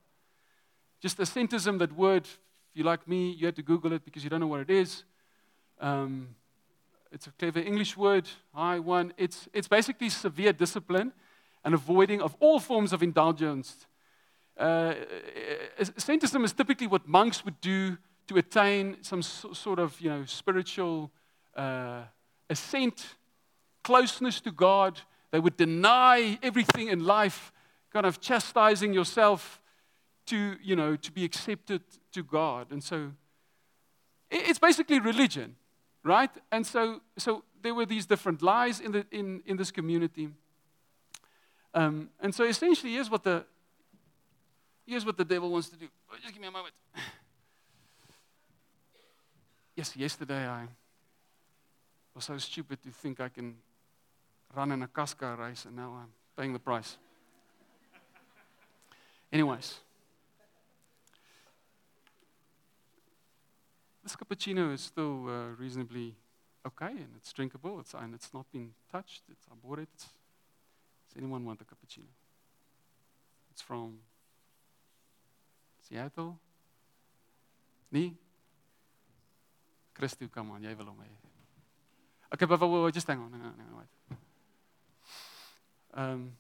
Just 1.02 1.20
asceticism, 1.20 1.80
that 1.80 1.94
word, 1.94 2.26
if 2.26 2.40
you 2.74 2.84
like 2.84 3.08
me, 3.08 3.32
you 3.32 3.46
had 3.48 3.56
to 3.56 3.64
Google 3.64 3.94
it 3.94 4.06
because 4.06 4.24
you 4.24 4.30
don't 4.30 4.40
know 4.40 4.48
what 4.48 4.62
it 4.62 4.70
is. 4.70 5.04
Um, 5.80 6.36
it's 7.12 7.28
a 7.28 7.32
clever 7.32 7.60
English 7.60 7.98
word, 7.98 8.30
high 8.54 8.80
one. 8.80 9.14
It's, 9.18 9.48
it's 9.54 9.68
basically 9.68 10.10
severe 10.10 10.54
discipline 10.54 11.12
and 11.64 11.74
avoiding 11.74 12.22
of 12.22 12.36
all 12.40 12.60
forms 12.60 12.94
of 12.94 13.02
indulgence. 13.04 13.88
Uh, 14.58 14.94
asceticism 15.78 16.44
is 16.44 16.54
typically 16.54 16.88
what 16.88 17.08
monks 17.08 17.44
would 17.46 17.60
do 17.62 17.98
to 18.28 18.38
attain 18.38 18.98
some 19.02 19.22
so, 19.22 19.54
sort 19.54 19.80
of 19.80 20.00
you 20.00 20.10
know, 20.10 20.24
spiritual 20.26 21.12
uh, 21.56 22.04
ascent, 22.50 23.16
closeness 23.84 24.40
to 24.42 24.52
God. 24.52 25.02
They 25.32 25.40
would 25.40 25.58
deny 25.58 26.38
everything 26.44 26.90
in 26.90 27.06
life, 27.06 27.52
kind 27.92 28.06
of 28.06 28.20
chastising 28.22 28.94
yourself 28.94 29.62
to, 30.28 30.58
you 30.62 30.76
know, 30.76 30.96
to 30.96 31.12
be 31.12 31.26
accepted 31.26 31.82
to 32.12 32.24
God. 32.24 32.72
And 32.72 32.84
so 32.84 33.12
it's 34.30 34.60
basically 34.60 35.00
religion, 35.00 35.56
right? 36.04 36.32
And 36.52 36.66
so, 36.66 37.02
so 37.18 37.44
there 37.62 37.74
were 37.74 37.86
these 37.86 38.06
different 38.06 38.42
lies 38.42 38.80
in, 38.80 38.92
the, 38.92 39.06
in, 39.12 39.42
in 39.46 39.58
this 39.58 39.72
community. 39.72 40.30
Um, 41.74 42.10
and 42.20 42.34
so 42.34 42.44
essentially, 42.46 42.94
here's 42.94 43.10
what 43.10 43.24
the 43.24 43.46
here's 44.86 45.06
what 45.06 45.18
the 45.18 45.26
devil 45.26 45.52
wants 45.52 45.70
to 45.70 45.76
do. 45.76 45.88
Oh, 46.12 46.16
just 46.20 46.34
give 46.34 46.42
me 46.42 46.48
a 46.48 46.52
moment. 46.52 46.74
Yes, 49.76 49.96
yesterday 49.96 50.46
I 50.46 50.68
was 52.14 52.26
so 52.26 52.38
stupid 52.38 52.84
to 52.84 52.90
think 52.90 53.22
I 53.22 53.30
can 53.30 53.56
run 54.54 54.74
in 54.74 54.84
a 54.84 54.90
Casca 54.90 55.38
race, 55.40 55.64
and 55.64 55.74
now 55.78 55.98
I'm 56.02 56.10
paying 56.38 56.52
the 56.52 56.60
price. 56.60 56.98
Anyways, 59.32 59.80
this 64.10 64.16
cappuccino 64.16 64.74
is 64.74 64.82
still 64.82 65.30
uh, 65.30 65.56
reasonably 65.60 66.16
okay, 66.66 66.88
and 66.88 67.10
it's 67.16 67.32
drinkable. 67.32 67.80
It's 67.80 67.94
and 67.94 68.16
it's 68.16 68.34
not 68.34 68.52
been 68.52 68.72
touched. 68.92 69.22
It's, 69.30 69.46
I 69.52 69.56
bought 69.64 69.80
it. 69.80 69.96
Does 69.96 71.18
anyone 71.18 71.46
want 71.46 71.62
a 71.62 71.64
cappuccino? 71.64 72.10
It's 73.52 73.62
from 73.62 74.00
Seattle. 75.88 76.40
Nee? 77.92 78.16
Christo, 79.94 80.28
come 80.28 80.52
on, 80.52 80.64
jy 80.64 80.74
wil. 80.74 80.96
Okay, 82.34 82.46
but 82.46 82.68
wait, 82.68 82.94
just 82.94 83.08
hang 83.08 83.20
on, 83.20 83.32
hang 83.32 83.42
on, 83.42 83.54
hang 83.58 83.68
on, 83.72 83.78
wait. 83.78 84.18
Um, 85.94 86.32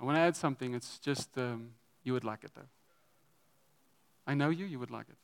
I 0.00 0.04
want 0.04 0.16
to 0.16 0.20
add 0.20 0.36
something. 0.36 0.74
It's 0.74 0.98
just 0.98 1.36
um, 1.38 1.70
you 2.02 2.12
would 2.12 2.24
like 2.24 2.42
it 2.44 2.52
though. 2.54 2.70
I 4.26 4.34
know 4.34 4.50
you, 4.50 4.64
you 4.64 4.78
would 4.80 4.90
like 4.90 5.08
it. 5.08 5.23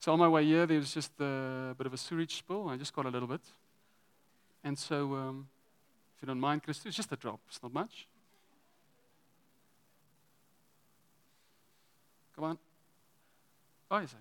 So 0.00 0.14
on 0.14 0.18
my 0.18 0.28
way 0.28 0.46
here, 0.46 0.64
there 0.64 0.78
was 0.78 0.94
just 0.94 1.12
a 1.20 1.74
bit 1.76 1.86
of 1.86 1.92
a 1.92 1.98
sewage 1.98 2.36
spill. 2.36 2.70
I 2.70 2.78
just 2.78 2.94
got 2.94 3.04
a 3.04 3.10
little 3.10 3.28
bit. 3.28 3.42
And 4.64 4.78
so 4.78 5.14
um, 5.14 5.48
if 6.16 6.22
you 6.22 6.26
don't 6.26 6.40
mind, 6.40 6.62
Christo, 6.62 6.88
it's 6.88 6.96
just 6.96 7.12
a 7.12 7.16
drop. 7.16 7.38
It's 7.48 7.62
not 7.62 7.74
much. 7.74 8.06
Come 12.34 12.44
on. 12.44 12.58
Oh, 13.90 13.96
is 13.98 14.14
it? 14.14 14.18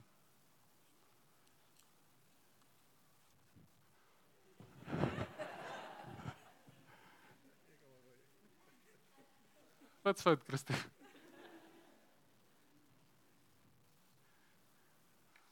Wat 10.04 10.20
fout, 10.20 10.40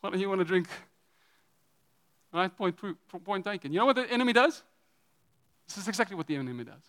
Why 0.02 0.10
don't 0.10 0.20
you 0.20 0.30
want 0.30 0.40
to 0.40 0.46
drink? 0.46 0.68
Right? 2.34 2.56
Point, 2.56 2.76
point 3.24 3.46
taken. 3.46 3.72
You 3.72 3.80
know 3.80 3.86
what 3.86 3.96
the 3.96 4.12
enemy 4.12 4.34
does? 4.34 4.64
This 5.68 5.78
is 5.78 5.88
exactly 5.88 6.16
what 6.16 6.28
the 6.28 6.36
enemy 6.36 6.64
does. 6.64 6.84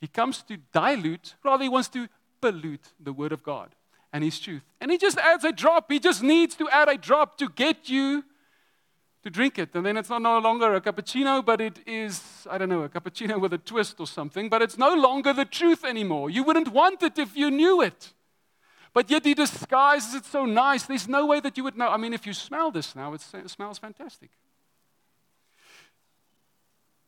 He 0.00 0.06
comes 0.08 0.42
to 0.42 0.56
dilute, 0.72 1.34
rather, 1.44 1.62
he 1.62 1.68
wants 1.68 1.88
to 1.90 2.08
pollute 2.40 2.88
the 3.00 3.12
word 3.12 3.32
of 3.32 3.42
God 3.42 3.74
and 4.12 4.22
his 4.22 4.38
truth. 4.38 4.62
And 4.80 4.90
he 4.90 4.98
just 4.98 5.16
adds 5.18 5.44
a 5.44 5.52
drop. 5.52 5.90
He 5.90 5.98
just 5.98 6.22
needs 6.22 6.54
to 6.56 6.68
add 6.68 6.88
a 6.88 6.96
drop 6.96 7.38
to 7.38 7.48
get 7.48 7.88
you 7.88 8.24
to 9.22 9.30
drink 9.30 9.58
it. 9.58 9.74
And 9.74 9.86
then 9.86 9.96
it's 9.96 10.10
not 10.10 10.20
no 10.22 10.38
longer 10.38 10.74
a 10.74 10.80
cappuccino, 10.80 11.44
but 11.44 11.60
it 11.60 11.78
is, 11.86 12.46
I 12.50 12.58
don't 12.58 12.68
know, 12.68 12.82
a 12.82 12.88
cappuccino 12.88 13.40
with 13.40 13.52
a 13.52 13.58
twist 13.58 14.00
or 14.00 14.06
something. 14.06 14.48
But 14.48 14.60
it's 14.62 14.76
no 14.76 14.94
longer 14.94 15.32
the 15.32 15.44
truth 15.44 15.84
anymore. 15.84 16.30
You 16.30 16.42
wouldn't 16.42 16.68
want 16.68 17.02
it 17.02 17.18
if 17.18 17.36
you 17.36 17.50
knew 17.50 17.80
it. 17.80 18.12
But 18.92 19.10
yet 19.10 19.24
he 19.24 19.34
disguises 19.34 20.14
it 20.14 20.26
so 20.26 20.44
nice. 20.44 20.84
There's 20.84 21.08
no 21.08 21.26
way 21.26 21.40
that 21.40 21.56
you 21.56 21.64
would 21.64 21.76
know. 21.76 21.88
I 21.88 21.96
mean, 21.96 22.12
if 22.12 22.26
you 22.26 22.34
smell 22.34 22.70
this 22.70 22.94
now, 22.94 23.14
it 23.14 23.22
smells 23.46 23.78
fantastic. 23.78 24.30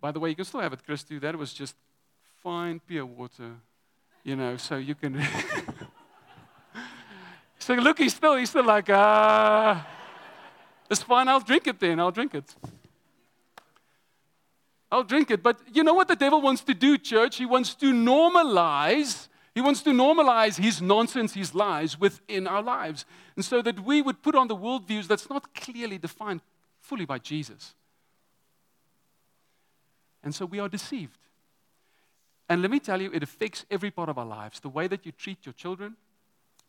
By 0.00 0.12
the 0.12 0.20
way, 0.20 0.30
you 0.30 0.36
can 0.36 0.44
still 0.44 0.60
have 0.60 0.72
it, 0.72 0.84
Chris. 0.84 1.02
Christy. 1.02 1.18
That 1.18 1.36
was 1.36 1.52
just 1.52 1.74
fine 2.42 2.78
pure 2.78 3.06
water, 3.06 3.52
you 4.22 4.36
know, 4.36 4.56
so 4.58 4.76
you 4.76 4.94
can. 4.94 5.18
so 7.58 7.74
look, 7.74 7.98
he's 7.98 8.14
still, 8.14 8.36
he's 8.36 8.50
still 8.50 8.64
like, 8.64 8.88
ah. 8.90 9.86
It's 10.90 11.02
fine, 11.02 11.28
I'll 11.28 11.40
drink 11.40 11.66
it 11.66 11.80
then, 11.80 12.00
I'll 12.00 12.10
drink 12.10 12.34
it. 12.34 12.54
I'll 14.92 15.04
drink 15.04 15.30
it. 15.30 15.42
But 15.42 15.58
you 15.72 15.82
know 15.82 15.94
what 15.94 16.08
the 16.08 16.16
devil 16.16 16.40
wants 16.40 16.62
to 16.64 16.74
do, 16.74 16.98
church? 16.98 17.36
He 17.36 17.46
wants 17.46 17.74
to 17.76 17.92
normalize, 17.92 19.28
he 19.54 19.60
wants 19.60 19.82
to 19.82 19.90
normalize 19.90 20.58
his 20.58 20.82
nonsense, 20.82 21.34
his 21.34 21.54
lies 21.54 21.98
within 21.98 22.48
our 22.48 22.62
lives. 22.62 23.04
And 23.36 23.44
so 23.44 23.62
that 23.62 23.84
we 23.84 24.02
would 24.02 24.20
put 24.20 24.34
on 24.34 24.48
the 24.48 24.56
worldviews 24.56 25.06
that's 25.06 25.30
not 25.30 25.54
clearly 25.54 25.96
defined 25.96 26.40
fully 26.80 27.04
by 27.04 27.18
Jesus. 27.18 27.74
And 30.24 30.34
so 30.34 30.44
we 30.44 30.58
are 30.58 30.68
deceived. 30.68 31.18
And 32.48 32.62
let 32.62 32.70
me 32.70 32.80
tell 32.80 33.00
you, 33.00 33.10
it 33.12 33.22
affects 33.22 33.64
every 33.70 33.90
part 33.90 34.08
of 34.08 34.18
our 34.18 34.26
lives. 34.26 34.58
The 34.58 34.68
way 34.68 34.88
that 34.88 35.06
you 35.06 35.12
treat 35.12 35.46
your 35.46 35.52
children, 35.52 35.96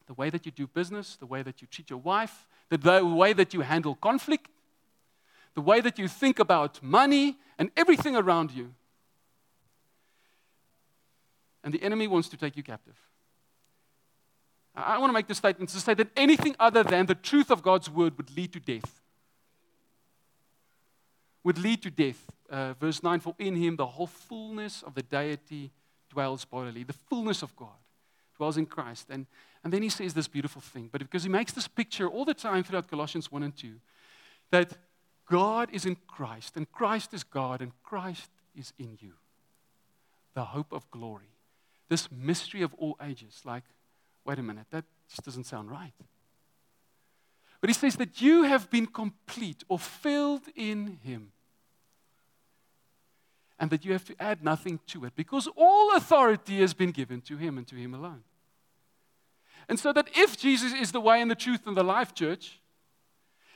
the 0.05 0.13
way 0.13 0.29
that 0.29 0.45
you 0.45 0.51
do 0.51 0.67
business, 0.67 1.15
the 1.15 1.25
way 1.25 1.41
that 1.41 1.61
you 1.61 1.67
treat 1.67 1.89
your 1.89 1.99
wife, 1.99 2.47
the 2.69 3.03
way 3.03 3.33
that 3.33 3.53
you 3.53 3.61
handle 3.61 3.95
conflict, 3.95 4.49
the 5.55 5.61
way 5.61 5.81
that 5.81 5.97
you 5.97 6.07
think 6.07 6.37
about 6.37 6.83
money 6.83 7.37
and 7.57 7.71
everything 7.75 8.15
around 8.15 8.51
you. 8.51 8.73
And 11.65 11.73
the 11.73 11.83
enemy 11.83 12.07
wants 12.07 12.29
to 12.29 12.37
take 12.37 12.55
you 12.55 12.63
captive. 12.63 12.95
I 14.73 14.97
want 14.97 15.09
to 15.09 15.13
make 15.13 15.27
this 15.27 15.37
statement 15.37 15.69
to 15.71 15.79
say 15.79 15.93
that 15.95 16.09
anything 16.15 16.55
other 16.59 16.83
than 16.83 17.07
the 17.07 17.15
truth 17.15 17.51
of 17.51 17.61
God's 17.61 17.89
word 17.89 18.15
would 18.15 18.35
lead 18.37 18.53
to 18.53 18.61
death. 18.61 19.01
Would 21.43 21.57
lead 21.57 21.81
to 21.83 21.91
death. 21.91 22.23
Uh, 22.49 22.73
verse 22.79 23.03
9 23.03 23.19
For 23.19 23.35
in 23.37 23.55
him 23.55 23.75
the 23.75 23.85
whole 23.85 24.07
fullness 24.07 24.83
of 24.83 24.95
the 24.95 25.01
deity 25.01 25.71
dwells 26.09 26.45
bodily. 26.45 26.83
The 26.83 26.93
fullness 26.93 27.41
of 27.41 27.53
God 27.57 27.81
dwells 28.37 28.55
in 28.55 28.65
Christ. 28.65 29.07
And 29.09 29.25
and 29.65 29.73
then 29.73 29.81
he 29.81 29.89
says 29.89 30.13
this 30.13 30.27
beautiful 30.27 30.61
thing, 30.61 30.89
but 30.91 31.01
because 31.01 31.23
he 31.23 31.29
makes 31.29 31.51
this 31.51 31.67
picture 31.67 32.07
all 32.07 32.23
the 32.23 32.35
time 32.35 32.63
throughout 32.63 32.87
Colossians 32.87 33.31
1 33.31 33.41
and 33.41 33.57
2, 33.57 33.73
that 34.51 34.77
God 35.25 35.69
is 35.73 35.87
in 35.87 35.97
Christ, 36.05 36.55
and 36.55 36.71
Christ 36.71 37.15
is 37.15 37.23
God, 37.23 37.63
and 37.63 37.71
Christ 37.81 38.29
is 38.55 38.73
in 38.77 38.99
you. 39.01 39.13
The 40.35 40.43
hope 40.43 40.71
of 40.71 40.89
glory. 40.91 41.34
This 41.89 42.09
mystery 42.11 42.61
of 42.61 42.73
all 42.75 42.97
ages. 43.03 43.41
Like, 43.43 43.63
wait 44.25 44.39
a 44.39 44.43
minute, 44.43 44.67
that 44.71 44.85
just 45.09 45.23
doesn't 45.23 45.45
sound 45.45 45.69
right. 45.69 45.93
But 47.61 47.69
he 47.69 47.73
says 47.73 47.95
that 47.95 48.21
you 48.21 48.43
have 48.43 48.69
been 48.69 48.85
complete 48.85 49.63
or 49.67 49.79
filled 49.79 50.43
in 50.55 50.99
him. 51.03 51.31
And 53.57 53.71
that 53.71 53.85
you 53.85 53.93
have 53.93 54.05
to 54.05 54.15
add 54.21 54.43
nothing 54.43 54.79
to 54.87 55.05
it 55.05 55.15
because 55.15 55.47
all 55.55 55.95
authority 55.95 56.59
has 56.59 56.73
been 56.73 56.91
given 56.91 57.21
to 57.21 57.37
him 57.37 57.57
and 57.57 57.65
to 57.67 57.75
him 57.75 57.93
alone. 57.93 58.23
And 59.69 59.79
so 59.79 59.93
that 59.93 60.09
if 60.15 60.37
Jesus 60.37 60.73
is 60.73 60.91
the 60.91 60.99
way 60.99 61.21
and 61.21 61.31
the 61.31 61.35
truth 61.35 61.65
and 61.65 61.75
the 61.75 61.83
life, 61.83 62.13
church, 62.13 62.59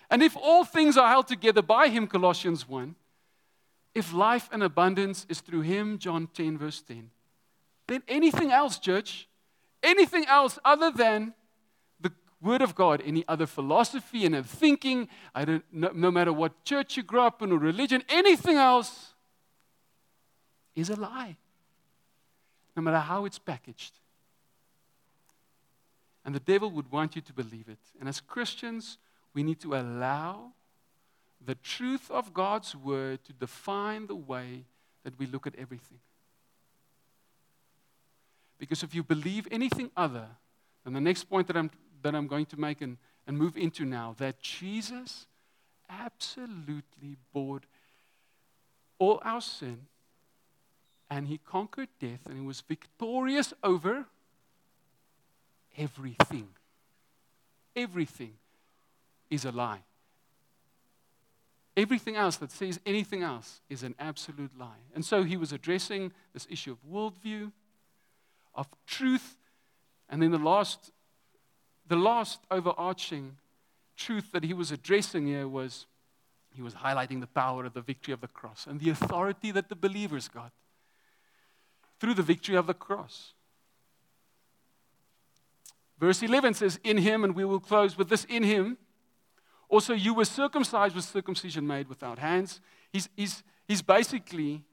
and 0.10 0.24
if 0.24 0.36
all 0.36 0.64
things 0.64 0.98
are 0.98 1.10
held 1.10 1.28
together 1.28 1.62
by 1.62 1.90
him, 1.90 2.08
Colossians 2.08 2.68
1, 2.68 2.96
if 3.94 4.14
life 4.14 4.50
and 4.52 4.64
abundance 4.64 5.26
is 5.30 5.42
through 5.42 5.62
him, 5.62 6.00
John 6.00 6.28
10, 6.34 6.58
verse 6.58 6.82
10, 6.82 7.12
then 7.90 8.04
anything 8.08 8.52
else, 8.52 8.80
church, 8.80 9.28
anything 9.84 10.26
else 10.26 10.60
other 10.64 10.92
than 10.92 11.34
the 12.00 12.12
Word 12.42 12.62
of 12.62 12.76
God, 12.76 13.02
any 13.06 13.26
other 13.28 13.46
philosophy 13.46 14.26
and 14.26 14.46
thinking, 14.46 15.08
I 15.34 15.46
don't, 15.46 15.64
no, 15.72 15.92
no 15.94 16.12
matter 16.12 16.32
what 16.32 16.64
church 16.64 16.98
you 16.98 17.04
grew 17.04 17.22
up 17.22 17.42
in 17.42 17.52
or 17.52 17.58
religion, 17.58 18.04
anything 18.10 18.58
else 18.58 19.14
is 20.76 20.90
a 20.90 20.96
lie, 20.96 21.36
no 22.76 22.82
matter 22.82 23.00
how 23.00 23.26
it's 23.26 23.40
packaged. 23.40 23.94
And 26.26 26.36
the 26.36 26.40
devil 26.40 26.70
would 26.72 26.92
want 26.92 27.16
you 27.16 27.22
to 27.24 27.34
believe 27.34 27.68
it. 27.70 27.80
And 28.00 28.08
as 28.08 28.22
Christians, 28.22 28.98
we 29.34 29.42
need 29.44 29.60
to 29.62 29.74
allow 29.74 30.52
the 31.44 31.56
truth 31.56 32.12
of 32.12 32.34
God's 32.34 32.76
word 32.76 33.24
to 33.24 33.34
define 33.34 34.08
the 34.08 34.16
way 34.16 34.66
that 35.04 35.18
we 35.18 35.26
look 35.26 35.48
at 35.48 35.56
everything. 35.56 36.00
Because 38.60 38.84
if 38.84 38.94
you 38.94 39.04
believe 39.04 39.48
anything 39.50 39.90
other 39.96 40.28
than 40.84 40.94
the 40.94 41.02
next 41.02 41.24
point 41.24 41.48
that 41.48 41.58
I'm, 41.58 41.72
that 42.02 42.14
I'm 42.14 42.28
going 42.28 42.46
to 42.48 42.60
make 42.60 42.82
and, 42.82 42.98
and 43.26 43.38
move 43.38 43.58
into 43.58 43.86
now, 43.86 44.16
that 44.20 44.40
Jesus 44.40 45.26
absolutely 45.90 47.18
bore 47.34 47.62
all 49.00 49.20
our 49.24 49.42
sin 49.42 49.88
and 51.10 51.28
he 51.28 51.40
conquered 51.40 51.90
death 52.00 52.26
and 52.26 52.40
he 52.40 52.46
was 52.46 52.62
victorious 52.62 53.54
over 53.64 54.06
everything. 55.78 56.50
Everything 57.76 58.34
is 59.30 59.46
a 59.46 59.52
lie. 59.52 59.82
Everything 61.78 62.16
else 62.16 62.36
that 62.38 62.52
says 62.52 62.80
anything 62.86 63.24
else 63.24 63.62
is 63.70 63.84
an 63.84 63.96
absolute 64.00 64.52
lie. 64.60 64.84
And 64.94 65.06
so 65.06 65.24
he 65.24 65.38
was 65.38 65.54
addressing 65.54 66.12
this 66.34 66.46
issue 66.50 66.72
of 66.72 66.78
worldview, 66.92 67.52
of 68.60 68.68
truth, 68.86 69.38
and 70.10 70.22
then 70.22 70.32
the 70.32 70.38
last, 70.38 70.92
the 71.88 71.96
last 71.96 72.42
overarching 72.52 73.38
truth 73.96 74.32
that 74.34 74.44
he 74.44 74.54
was 74.54 74.72
addressing 74.72 75.28
here 75.28 75.48
was 75.48 75.86
he 76.54 76.62
was 76.62 76.74
highlighting 76.74 77.22
the 77.22 77.28
power 77.28 77.64
of 77.66 77.74
the 77.74 77.82
victory 77.82 78.14
of 78.14 78.20
the 78.20 78.28
cross 78.28 78.68
and 78.68 78.80
the 78.80 78.90
authority 78.90 79.52
that 79.52 79.70
the 79.70 79.76
believers 79.76 80.28
got 80.28 80.52
through 82.00 82.14
the 82.14 82.24
victory 82.24 82.56
of 82.56 82.68
the 82.68 82.74
cross. 82.74 83.34
Verse 85.98 86.22
11 86.22 86.56
says, 86.56 86.80
In 86.84 86.98
him, 86.98 87.24
and 87.24 87.36
we 87.36 87.46
will 87.46 87.60
close 87.60 87.98
with 87.98 88.10
this 88.10 88.26
in 88.26 88.44
him. 88.44 88.78
Also, 89.70 89.94
you 89.94 90.14
were 90.14 90.26
circumcised 90.26 90.96
with 90.96 91.06
circumcision 91.06 91.66
made 91.66 91.88
without 91.88 92.20
hands. 92.20 92.60
He's, 92.92 93.08
he's, 93.16 93.44
he's 93.68 93.82
basically 93.82 94.66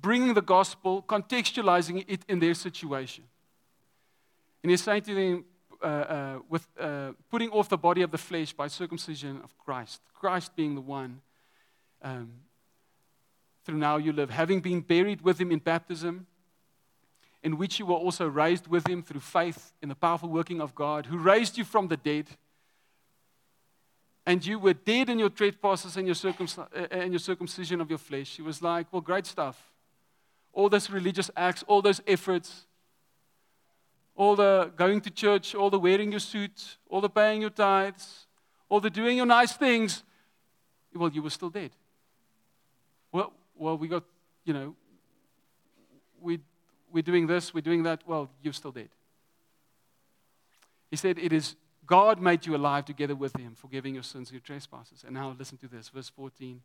bringing 0.00 0.34
the 0.34 0.42
gospel, 0.42 1.02
contextualizing 1.02 2.04
it 2.06 2.22
in 2.28 2.38
their 2.38 2.54
situation. 2.54 3.24
And 4.62 4.70
he's 4.70 4.82
saying 4.82 5.02
to 5.02 5.14
them, 5.14 5.44
uh, 5.82 5.86
uh, 5.86 6.38
with 6.48 6.66
uh, 6.80 7.12
putting 7.30 7.50
off 7.50 7.68
the 7.68 7.76
body 7.76 8.02
of 8.02 8.10
the 8.10 8.18
flesh 8.18 8.52
by 8.52 8.66
circumcision 8.66 9.40
of 9.44 9.56
Christ, 9.58 10.00
Christ 10.14 10.56
being 10.56 10.74
the 10.74 10.80
one 10.80 11.20
um, 12.02 12.32
through 13.64 13.76
now 13.76 13.96
you 13.96 14.12
live, 14.12 14.30
having 14.30 14.60
been 14.60 14.80
buried 14.80 15.20
with 15.20 15.40
him 15.40 15.52
in 15.52 15.58
baptism 15.58 16.26
in 17.42 17.58
which 17.58 17.78
you 17.78 17.86
were 17.86 17.94
also 17.94 18.26
raised 18.26 18.66
with 18.66 18.88
him 18.88 19.02
through 19.02 19.20
faith 19.20 19.72
in 19.82 19.88
the 19.88 19.94
powerful 19.94 20.28
working 20.28 20.60
of 20.60 20.74
God, 20.74 21.06
who 21.06 21.16
raised 21.18 21.56
you 21.56 21.64
from 21.64 21.86
the 21.86 21.96
dead. 21.96 22.26
And 24.26 24.44
you 24.44 24.58
were 24.58 24.72
dead 24.72 25.08
in 25.08 25.20
your 25.20 25.30
trespasses 25.30 25.96
and 25.96 26.06
your, 26.06 26.16
circumc- 26.16 26.58
uh, 26.58 26.86
and 26.90 27.12
your 27.12 27.20
circumcision 27.20 27.80
of 27.80 27.88
your 27.88 27.98
flesh. 27.98 28.34
He 28.34 28.42
was 28.42 28.62
like, 28.62 28.92
Well, 28.92 29.00
great 29.00 29.26
stuff. 29.26 29.62
All 30.56 30.70
those 30.70 30.88
religious 30.88 31.30
acts, 31.36 31.62
all 31.66 31.82
those 31.82 32.00
efforts, 32.06 32.64
all 34.14 34.34
the 34.34 34.72
going 34.74 35.02
to 35.02 35.10
church, 35.10 35.54
all 35.54 35.68
the 35.68 35.78
wearing 35.78 36.10
your 36.10 36.20
suit, 36.20 36.78
all 36.88 37.02
the 37.02 37.10
paying 37.10 37.42
your 37.42 37.50
tithes, 37.50 38.26
all 38.70 38.80
the 38.80 38.88
doing 38.88 39.18
your 39.18 39.26
nice 39.26 39.52
things. 39.52 40.02
Well, 40.94 41.10
you 41.10 41.22
were 41.22 41.30
still 41.30 41.50
dead. 41.50 41.72
Well, 43.12 43.34
well, 43.54 43.76
we 43.76 43.86
got, 43.86 44.04
you 44.46 44.54
know, 44.54 44.74
we 46.22 46.40
we're 46.90 47.02
doing 47.02 47.26
this, 47.26 47.52
we're 47.52 47.60
doing 47.60 47.82
that, 47.82 48.00
well, 48.06 48.30
you're 48.42 48.54
still 48.54 48.72
dead. 48.72 48.88
He 50.90 50.96
said, 50.96 51.18
It 51.18 51.34
is 51.34 51.56
God 51.84 52.18
made 52.22 52.46
you 52.46 52.56
alive 52.56 52.86
together 52.86 53.14
with 53.14 53.36
Him, 53.36 53.54
forgiving 53.54 53.92
your 53.92 54.02
sins 54.02 54.30
and 54.30 54.32
your 54.32 54.40
trespasses. 54.40 55.04
And 55.04 55.12
now 55.12 55.36
listen 55.38 55.58
to 55.58 55.68
this, 55.68 55.90
verse 55.90 56.08
14. 56.08 56.62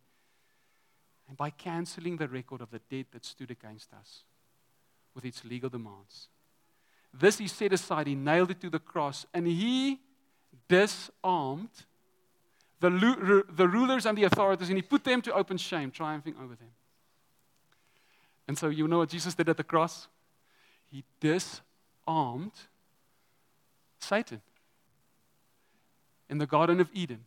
And 1.31 1.37
by 1.37 1.49
canceling 1.49 2.17
the 2.17 2.27
record 2.27 2.59
of 2.59 2.71
the 2.71 2.81
debt 2.89 3.05
that 3.13 3.23
stood 3.23 3.51
against 3.51 3.93
us 3.93 4.23
with 5.15 5.23
its 5.23 5.45
legal 5.45 5.69
demands. 5.69 6.27
This 7.13 7.37
he 7.37 7.47
set 7.47 7.71
aside, 7.71 8.07
he 8.07 8.15
nailed 8.15 8.51
it 8.51 8.59
to 8.59 8.69
the 8.69 8.79
cross, 8.79 9.25
and 9.33 9.47
he 9.47 10.01
disarmed 10.67 11.69
the, 12.81 13.45
the 13.49 13.65
rulers 13.65 14.05
and 14.05 14.17
the 14.17 14.25
authorities, 14.25 14.67
and 14.67 14.77
he 14.77 14.81
put 14.81 15.05
them 15.05 15.21
to 15.21 15.33
open 15.33 15.55
shame, 15.55 15.89
triumphing 15.89 16.35
over 16.35 16.53
them. 16.53 16.71
And 18.45 18.57
so, 18.57 18.67
you 18.67 18.85
know 18.89 18.97
what 18.97 19.07
Jesus 19.07 19.33
did 19.33 19.47
at 19.47 19.55
the 19.55 19.63
cross? 19.63 20.09
He 20.89 21.05
disarmed 21.21 22.51
Satan 23.99 24.41
in 26.29 26.39
the 26.39 26.45
Garden 26.45 26.81
of 26.81 26.89
Eden. 26.91 27.23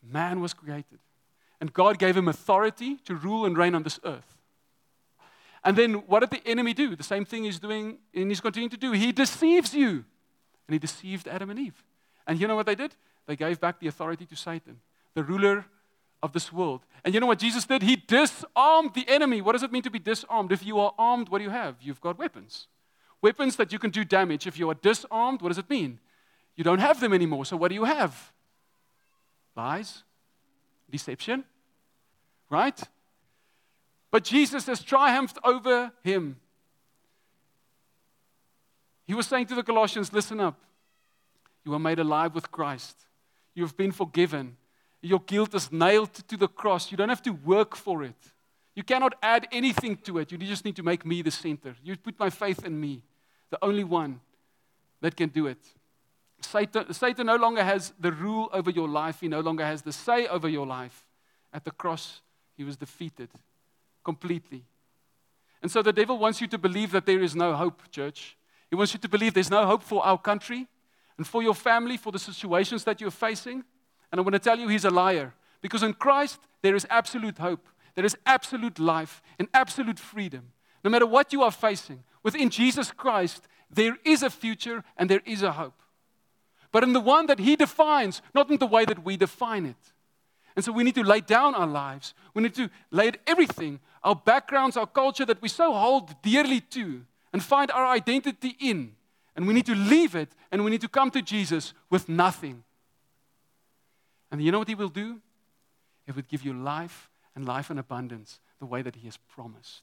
Man 0.00 0.40
was 0.40 0.54
created, 0.54 1.00
and 1.60 1.72
God 1.72 1.98
gave 1.98 2.16
him 2.16 2.28
authority 2.28 2.96
to 3.04 3.14
rule 3.14 3.44
and 3.44 3.56
reign 3.56 3.74
on 3.74 3.82
this 3.82 3.98
earth. 4.04 4.36
And 5.64 5.76
then 5.76 5.94
what 5.94 6.20
did 6.20 6.30
the 6.30 6.46
enemy 6.48 6.72
do? 6.72 6.94
The 6.94 7.02
same 7.02 7.24
thing 7.24 7.44
he's 7.44 7.58
doing 7.58 7.98
and 8.14 8.30
he's 8.30 8.40
continuing 8.40 8.70
to 8.70 8.76
do. 8.76 8.92
He 8.92 9.12
deceives 9.12 9.74
you. 9.74 10.04
And 10.66 10.74
he 10.74 10.78
deceived 10.78 11.26
Adam 11.26 11.50
and 11.50 11.58
Eve. 11.58 11.82
And 12.26 12.40
you 12.40 12.46
know 12.46 12.56
what 12.56 12.66
they 12.66 12.74
did? 12.74 12.94
They 13.26 13.36
gave 13.36 13.60
back 13.60 13.80
the 13.80 13.88
authority 13.88 14.24
to 14.26 14.36
Satan, 14.36 14.80
the 15.14 15.24
ruler 15.24 15.66
of 16.22 16.32
this 16.32 16.52
world. 16.52 16.82
And 17.04 17.14
you 17.14 17.20
know 17.20 17.26
what 17.26 17.38
Jesus 17.38 17.64
did? 17.64 17.82
He 17.82 17.96
disarmed 17.96 18.94
the 18.94 19.08
enemy. 19.08 19.40
What 19.40 19.52
does 19.52 19.62
it 19.62 19.72
mean 19.72 19.82
to 19.82 19.90
be 19.90 19.98
disarmed? 19.98 20.52
If 20.52 20.64
you 20.64 20.78
are 20.78 20.92
armed, 20.98 21.28
what 21.28 21.38
do 21.38 21.44
you 21.44 21.50
have? 21.50 21.76
You've 21.80 22.00
got 22.00 22.18
weapons. 22.18 22.68
Weapons 23.20 23.56
that 23.56 23.72
you 23.72 23.78
can 23.78 23.90
do 23.90 24.04
damage. 24.04 24.46
If 24.46 24.58
you 24.58 24.70
are 24.70 24.74
disarmed, 24.74 25.42
what 25.42 25.48
does 25.48 25.58
it 25.58 25.68
mean? 25.68 25.98
You 26.54 26.64
don't 26.64 26.80
have 26.80 27.00
them 27.00 27.12
anymore. 27.12 27.44
So 27.44 27.56
what 27.56 27.68
do 27.68 27.74
you 27.74 27.84
have? 27.84 28.32
Lies, 29.56 30.04
deception, 30.90 31.44
right? 32.50 32.80
But 34.10 34.24
Jesus 34.24 34.66
has 34.66 34.82
triumphed 34.82 35.38
over 35.44 35.92
him. 36.02 36.36
He 39.06 39.14
was 39.14 39.26
saying 39.26 39.46
to 39.46 39.54
the 39.54 39.62
Colossians, 39.62 40.12
Listen 40.12 40.40
up. 40.40 40.58
You 41.64 41.74
are 41.74 41.78
made 41.78 41.98
alive 41.98 42.34
with 42.34 42.50
Christ. 42.50 42.96
You 43.54 43.62
have 43.64 43.76
been 43.76 43.92
forgiven. 43.92 44.56
Your 45.02 45.20
guilt 45.20 45.54
is 45.54 45.70
nailed 45.70 46.14
to 46.14 46.36
the 46.36 46.48
cross. 46.48 46.90
You 46.90 46.96
don't 46.96 47.08
have 47.08 47.22
to 47.22 47.30
work 47.30 47.76
for 47.76 48.02
it. 48.02 48.16
You 48.74 48.82
cannot 48.82 49.14
add 49.22 49.48
anything 49.52 49.96
to 49.98 50.18
it. 50.18 50.30
You 50.32 50.38
just 50.38 50.64
need 50.64 50.76
to 50.76 50.82
make 50.82 51.04
me 51.04 51.22
the 51.22 51.30
center. 51.30 51.74
You 51.82 51.96
put 51.96 52.18
my 52.18 52.30
faith 52.30 52.64
in 52.64 52.80
me, 52.80 53.02
the 53.50 53.58
only 53.62 53.84
one 53.84 54.20
that 55.00 55.16
can 55.16 55.28
do 55.28 55.46
it. 55.46 55.58
Satan, 56.40 56.92
Satan 56.92 57.26
no 57.26 57.36
longer 57.36 57.64
has 57.64 57.92
the 57.98 58.12
rule 58.12 58.48
over 58.52 58.70
your 58.70 58.88
life, 58.88 59.20
he 59.20 59.28
no 59.28 59.40
longer 59.40 59.64
has 59.64 59.82
the 59.82 59.92
say 59.92 60.26
over 60.26 60.48
your 60.48 60.66
life. 60.66 61.04
At 61.52 61.64
the 61.64 61.70
cross, 61.70 62.20
he 62.56 62.64
was 62.64 62.76
defeated 62.76 63.30
completely. 64.04 64.64
And 65.62 65.70
so 65.70 65.82
the 65.82 65.92
devil 65.92 66.18
wants 66.18 66.40
you 66.40 66.46
to 66.48 66.58
believe 66.58 66.92
that 66.92 67.06
there 67.06 67.20
is 67.20 67.34
no 67.34 67.54
hope, 67.54 67.82
church. 67.90 68.36
He 68.70 68.76
wants 68.76 68.92
you 68.92 69.00
to 69.00 69.08
believe 69.08 69.34
there's 69.34 69.50
no 69.50 69.66
hope 69.66 69.82
for 69.82 70.04
our 70.04 70.18
country 70.18 70.68
and 71.16 71.26
for 71.26 71.42
your 71.42 71.54
family, 71.54 71.96
for 71.96 72.12
the 72.12 72.18
situations 72.18 72.84
that 72.84 73.00
you're 73.00 73.10
facing. 73.10 73.64
And 74.12 74.18
I 74.18 74.22
want 74.22 74.34
to 74.34 74.38
tell 74.38 74.58
you, 74.58 74.68
he's 74.68 74.84
a 74.84 74.90
liar. 74.90 75.34
Because 75.60 75.82
in 75.82 75.94
Christ, 75.94 76.38
there 76.62 76.76
is 76.76 76.86
absolute 76.88 77.38
hope, 77.38 77.66
there 77.94 78.04
is 78.04 78.16
absolute 78.24 78.78
life, 78.78 79.22
and 79.38 79.48
absolute 79.52 79.98
freedom. 79.98 80.52
No 80.84 80.90
matter 80.90 81.06
what 81.06 81.32
you 81.32 81.42
are 81.42 81.50
facing, 81.50 82.04
within 82.22 82.50
Jesus 82.50 82.92
Christ, 82.92 83.48
there 83.70 83.96
is 84.04 84.22
a 84.22 84.30
future 84.30 84.84
and 84.96 85.10
there 85.10 85.22
is 85.26 85.42
a 85.42 85.52
hope. 85.52 85.82
But 86.70 86.82
in 86.82 86.92
the 86.92 87.00
one 87.00 87.26
that 87.26 87.38
he 87.38 87.56
defines, 87.56 88.20
not 88.34 88.50
in 88.50 88.58
the 88.58 88.66
way 88.66 88.84
that 88.84 89.04
we 89.04 89.16
define 89.16 89.66
it. 89.66 89.92
And 90.54 90.64
so 90.64 90.72
we 90.72 90.84
need 90.84 90.96
to 90.96 91.04
lay 91.04 91.20
down 91.20 91.54
our 91.54 91.66
lives. 91.66 92.14
We 92.34 92.42
need 92.42 92.54
to 92.54 92.68
lay 92.90 93.12
everything, 93.26 93.80
our 94.02 94.16
backgrounds, 94.16 94.76
our 94.76 94.86
culture 94.86 95.24
that 95.24 95.40
we 95.40 95.48
so 95.48 95.72
hold 95.72 96.20
dearly 96.20 96.60
to, 96.60 97.04
and 97.32 97.42
find 97.42 97.70
our 97.70 97.86
identity 97.86 98.56
in. 98.58 98.96
And 99.36 99.46
we 99.46 99.54
need 99.54 99.66
to 99.66 99.74
leave 99.74 100.16
it 100.16 100.30
and 100.50 100.64
we 100.64 100.70
need 100.70 100.80
to 100.80 100.88
come 100.88 101.12
to 101.12 101.22
Jesus 101.22 101.74
with 101.90 102.08
nothing. 102.08 102.64
And 104.32 104.42
you 104.42 104.50
know 104.50 104.58
what 104.58 104.68
He 104.68 104.74
will 104.74 104.88
do? 104.88 105.20
He 106.06 106.12
will 106.12 106.24
give 106.28 106.44
you 106.44 106.52
life 106.52 107.08
and 107.36 107.46
life 107.46 107.70
in 107.70 107.78
abundance 107.78 108.40
the 108.58 108.66
way 108.66 108.82
that 108.82 108.96
He 108.96 109.06
has 109.06 109.16
promised. 109.16 109.82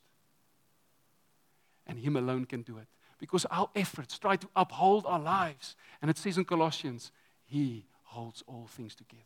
And 1.88 2.00
Him 2.00 2.17
alone 2.17 2.45
can 2.45 2.63
do 2.63 2.78
it. 2.78 2.88
Because 3.19 3.45
our 3.45 3.69
efforts 3.75 4.19
try 4.19 4.36
to 4.36 4.47
uphold 4.56 5.06
our 5.06 5.19
lives. 5.19 5.75
And 6.01 6.12
it 6.12 6.17
says 6.17 6.38
in 6.38 6.45
Colossians, 6.45 7.12
He 7.45 7.86
holds 8.04 8.43
all 8.47 8.67
things 8.67 8.95
together. 8.95 9.23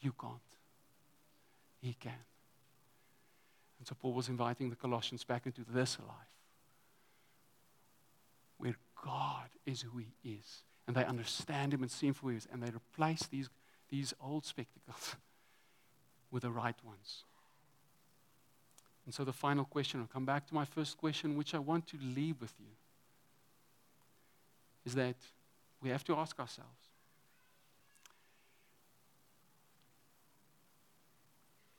You 0.00 0.12
can't. 0.20 0.40
He 1.80 1.94
can. 1.94 2.12
And 3.78 3.86
so 3.86 3.96
Paul 4.00 4.12
was 4.12 4.28
inviting 4.28 4.70
the 4.70 4.76
Colossians 4.76 5.24
back 5.24 5.46
into 5.46 5.62
this 5.68 5.98
life 5.98 6.08
where 8.58 8.76
God 9.04 9.48
is 9.66 9.82
who 9.82 9.98
He 9.98 10.12
is. 10.24 10.62
And 10.86 10.96
they 10.96 11.04
understand 11.04 11.74
Him 11.74 11.82
and 11.82 11.90
see 11.90 12.06
Him 12.06 12.14
for 12.14 12.22
who 12.22 12.28
He 12.28 12.36
is. 12.36 12.48
And 12.52 12.62
they 12.62 12.70
replace 12.70 13.26
these, 13.26 13.50
these 13.90 14.14
old 14.20 14.44
spectacles 14.44 15.16
with 16.30 16.42
the 16.42 16.50
right 16.50 16.76
ones. 16.84 17.24
And 19.04 19.12
so 19.12 19.24
the 19.24 19.32
final 19.32 19.64
question, 19.64 20.00
I'll 20.00 20.06
come 20.06 20.24
back 20.24 20.46
to 20.48 20.54
my 20.54 20.64
first 20.64 20.96
question, 20.96 21.36
which 21.36 21.54
I 21.54 21.58
want 21.58 21.86
to 21.88 21.98
leave 22.00 22.40
with 22.40 22.54
you, 22.58 22.70
is 24.84 24.94
that 24.94 25.16
we 25.80 25.90
have 25.90 26.04
to 26.04 26.14
ask 26.16 26.38
ourselves 26.38 26.92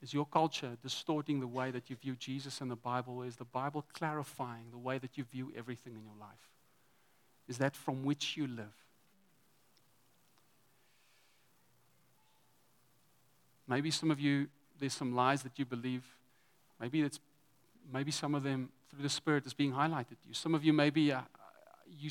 Is 0.04 0.12
your 0.12 0.26
culture 0.26 0.76
distorting 0.82 1.40
the 1.40 1.46
way 1.46 1.70
that 1.70 1.88
you 1.88 1.96
view 1.96 2.14
Jesus 2.14 2.60
and 2.60 2.70
the 2.70 2.76
Bible? 2.76 3.22
Is 3.22 3.36
the 3.36 3.46
Bible 3.46 3.86
clarifying 3.94 4.66
the 4.70 4.76
way 4.76 4.98
that 4.98 5.16
you 5.16 5.24
view 5.24 5.50
everything 5.56 5.94
in 5.94 6.02
your 6.02 6.12
life? 6.20 6.50
Is 7.48 7.56
that 7.56 7.74
from 7.74 8.04
which 8.04 8.36
you 8.36 8.46
live? 8.46 8.74
Maybe 13.66 13.90
some 13.90 14.10
of 14.10 14.20
you, 14.20 14.48
there's 14.78 14.92
some 14.92 15.14
lies 15.14 15.42
that 15.42 15.58
you 15.58 15.64
believe. 15.64 16.04
Maybe 16.80 17.02
it's 17.02 17.20
maybe 17.92 18.10
some 18.10 18.34
of 18.34 18.42
them 18.42 18.70
through 18.90 19.02
the 19.02 19.08
Spirit 19.08 19.46
is 19.46 19.54
being 19.54 19.72
highlighted 19.72 20.20
to 20.22 20.28
you. 20.28 20.34
Some 20.34 20.54
of 20.54 20.64
you 20.64 20.72
maybe 20.72 21.12
uh, 21.12 21.20
you, 21.86 22.10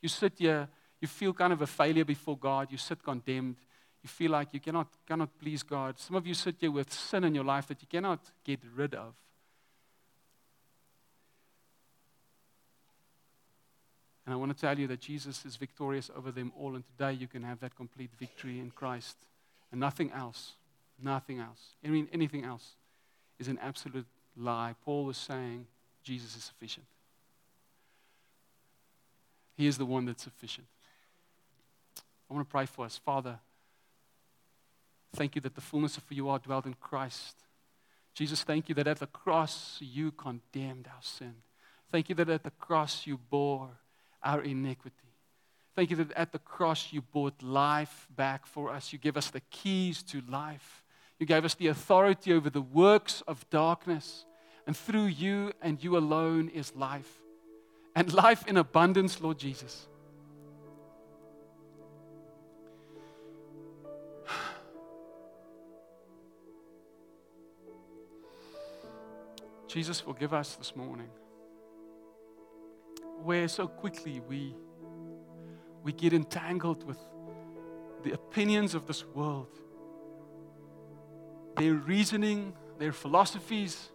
you 0.00 0.08
sit 0.08 0.34
here, 0.38 0.68
you 1.00 1.08
feel 1.08 1.32
kind 1.32 1.52
of 1.52 1.62
a 1.62 1.66
failure 1.66 2.04
before 2.04 2.36
God, 2.36 2.68
you 2.70 2.78
sit 2.78 3.02
condemned 3.02 3.56
you 4.02 4.08
feel 4.08 4.32
like 4.32 4.48
you 4.52 4.60
cannot, 4.60 4.88
cannot 5.06 5.38
please 5.38 5.62
God. 5.62 5.98
Some 5.98 6.16
of 6.16 6.26
you 6.26 6.34
sit 6.34 6.56
here 6.58 6.72
with 6.72 6.92
sin 6.92 7.22
in 7.24 7.34
your 7.34 7.44
life 7.44 7.68
that 7.68 7.80
you 7.80 7.86
cannot 7.88 8.18
get 8.44 8.60
rid 8.74 8.94
of. 8.94 9.14
And 14.26 14.32
I 14.32 14.36
want 14.36 14.56
to 14.56 14.60
tell 14.60 14.78
you 14.78 14.86
that 14.88 15.00
Jesus 15.00 15.44
is 15.44 15.56
victorious 15.56 16.10
over 16.16 16.30
them 16.32 16.52
all, 16.58 16.74
and 16.74 16.84
today 16.84 17.12
you 17.12 17.26
can 17.26 17.42
have 17.42 17.60
that 17.60 17.76
complete 17.76 18.10
victory 18.18 18.58
in 18.58 18.70
Christ. 18.70 19.16
And 19.70 19.80
nothing 19.80 20.10
else, 20.12 20.52
nothing 21.00 21.38
else, 21.38 21.74
I 21.84 21.88
mean, 21.88 22.08
anything 22.12 22.44
else 22.44 22.74
is 23.42 23.48
an 23.48 23.58
absolute 23.62 24.06
lie. 24.36 24.74
Paul 24.84 25.10
is 25.10 25.16
saying 25.16 25.66
Jesus 26.02 26.36
is 26.36 26.44
sufficient. 26.44 26.86
He 29.56 29.66
is 29.66 29.76
the 29.76 29.84
one 29.84 30.06
that's 30.06 30.22
sufficient. 30.22 30.66
I 31.98 32.34
want 32.34 32.48
to 32.48 32.50
pray 32.50 32.66
for 32.66 32.86
us. 32.86 32.96
Father, 32.96 33.38
Thank 35.14 35.34
you 35.34 35.40
that 35.42 35.54
the 35.54 35.60
fullness 35.60 35.96
of 35.96 36.04
who 36.08 36.14
you 36.14 36.28
are 36.28 36.38
dwelled 36.38 36.66
in 36.66 36.74
Christ. 36.74 37.36
Jesus, 38.14 38.42
thank 38.42 38.68
you 38.68 38.74
that 38.76 38.86
at 38.86 38.98
the 38.98 39.06
cross 39.06 39.78
you 39.80 40.10
condemned 40.10 40.88
our 40.88 41.02
sin. 41.02 41.34
Thank 41.90 42.08
you 42.08 42.14
that 42.14 42.30
at 42.30 42.44
the 42.44 42.50
cross 42.50 43.06
you 43.06 43.18
bore 43.18 43.68
our 44.22 44.42
iniquity. 44.42 44.96
Thank 45.74 45.90
you 45.90 45.96
that 45.96 46.12
at 46.12 46.32
the 46.32 46.38
cross 46.38 46.92
you 46.92 47.02
bought 47.02 47.42
life 47.42 48.06
back 48.14 48.46
for 48.46 48.70
us. 48.70 48.92
You 48.92 48.98
give 48.98 49.16
us 49.16 49.30
the 49.30 49.40
keys 49.50 50.02
to 50.04 50.22
life. 50.28 50.81
You 51.22 51.26
gave 51.26 51.44
us 51.44 51.54
the 51.54 51.68
authority 51.68 52.32
over 52.32 52.50
the 52.50 52.60
works 52.60 53.22
of 53.28 53.48
darkness. 53.48 54.24
And 54.66 54.76
through 54.76 55.04
you 55.04 55.52
and 55.62 55.80
you 55.80 55.96
alone 55.96 56.48
is 56.48 56.74
life. 56.74 57.20
And 57.94 58.12
life 58.12 58.44
in 58.48 58.56
abundance, 58.56 59.20
Lord 59.20 59.38
Jesus. 59.38 59.86
Jesus, 69.68 70.00
forgive 70.00 70.34
us 70.34 70.56
this 70.56 70.74
morning. 70.74 71.10
Where 73.22 73.46
so 73.46 73.68
quickly 73.68 74.20
we, 74.28 74.56
we 75.84 75.92
get 75.92 76.12
entangled 76.12 76.82
with 76.82 76.98
the 78.02 78.10
opinions 78.10 78.74
of 78.74 78.88
this 78.88 79.06
world, 79.06 79.61
their 81.62 81.74
reasoning, 81.74 82.52
their 82.78 82.92
philosophies, 82.92 83.90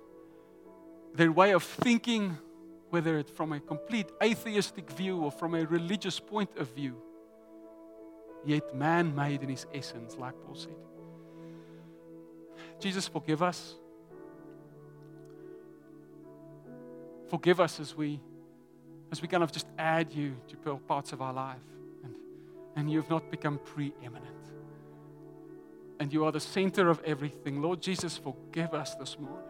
their 1.14 1.34
way 1.34 1.52
of 1.52 1.64
thinking, 1.64 2.38
whether 2.92 3.18
it's 3.18 3.32
from 3.32 3.52
a 3.52 3.60
complete 3.60 4.10
atheistic 4.24 4.90
view 4.92 5.22
or 5.22 5.30
from 5.30 5.54
a 5.54 5.66
religious 5.66 6.18
point 6.18 6.50
of 6.56 6.74
view, 6.74 6.96
yet 8.46 8.74
man 8.74 9.14
made 9.14 9.44
in 9.44 9.50
his 9.50 9.66
essence, 9.74 10.16
like 10.16 10.34
Paul 10.46 10.56
said. 10.56 10.76
Jesus, 12.80 13.06
forgive 13.06 13.44
us. 13.44 13.76
Forgive 17.28 17.60
us 17.60 17.82
as 17.82 17.98
we, 17.98 18.22
as 19.12 19.22
we 19.22 19.28
kind 19.28 19.44
of 19.44 19.52
just 19.52 19.68
add 19.78 20.14
you 20.14 20.38
to 20.48 20.78
parts 20.88 21.12
of 21.12 21.22
our 21.22 21.34
life 21.34 21.68
and, 22.06 22.16
and 22.78 22.90
you 22.90 23.02
have 23.02 23.10
not 23.10 23.30
become 23.30 23.60
preeminent. 23.66 24.57
And 26.00 26.14
you 26.14 26.26
are 26.26 26.32
the 26.32 26.40
center 26.40 26.90
of 26.90 27.02
everything. 27.04 27.62
Lord 27.62 27.82
Jesus, 27.82 28.18
forgive 28.18 28.74
us 28.74 28.96
this 28.96 29.18
morning. 29.20 29.44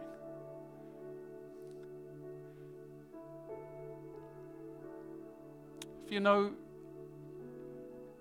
If 6.06 6.12
you 6.12 6.20
know 6.20 6.52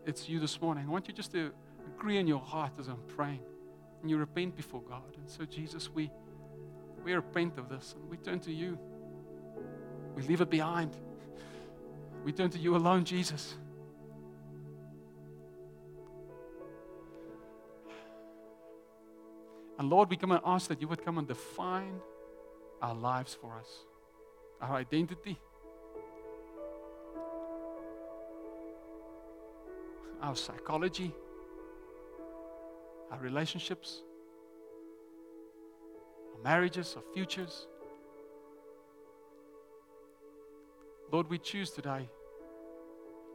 it's 0.05 0.27
you 0.27 0.39
this 0.39 0.61
morning, 0.61 0.85
I 0.85 0.89
want 0.89 1.07
you 1.07 1.13
just 1.13 1.31
to 1.31 1.51
agree 1.95 2.17
in 2.17 2.27
your 2.27 2.39
heart 2.39 2.73
as 2.79 2.87
I'm 2.87 3.01
praying. 3.07 3.39
And 4.01 4.09
you 4.09 4.17
repent 4.17 4.55
before 4.55 4.81
God. 4.81 5.15
And 5.17 5.29
so, 5.29 5.45
Jesus, 5.45 5.89
we, 5.93 6.11
we 7.03 7.13
repent 7.13 7.57
of 7.57 7.69
this 7.69 7.95
and 7.97 8.09
we 8.09 8.17
turn 8.17 8.39
to 8.41 8.51
you. 8.51 8.77
We 10.15 10.23
leave 10.23 10.41
it 10.41 10.49
behind. 10.49 10.95
We 12.23 12.31
turn 12.33 12.49
to 12.49 12.59
you 12.59 12.75
alone, 12.75 13.05
Jesus. 13.05 13.55
And 19.77 19.89
Lord, 19.89 20.09
we 20.09 20.17
come 20.17 20.31
and 20.31 20.41
ask 20.43 20.67
that 20.69 20.81
you 20.81 20.87
would 20.87 21.03
come 21.05 21.17
and 21.17 21.27
define 21.27 21.99
our 22.81 22.95
lives 22.95 23.37
for 23.39 23.53
us, 23.59 23.85
our 24.61 24.75
identity, 24.75 25.39
our 30.21 30.35
psychology, 30.35 31.13
our 33.11 33.19
relationships, 33.19 34.01
our 36.35 36.43
marriages, 36.43 36.95
our 36.95 37.03
futures. 37.13 37.67
Lord, 41.11 41.29
we 41.29 41.37
choose 41.37 41.69
today 41.69 42.09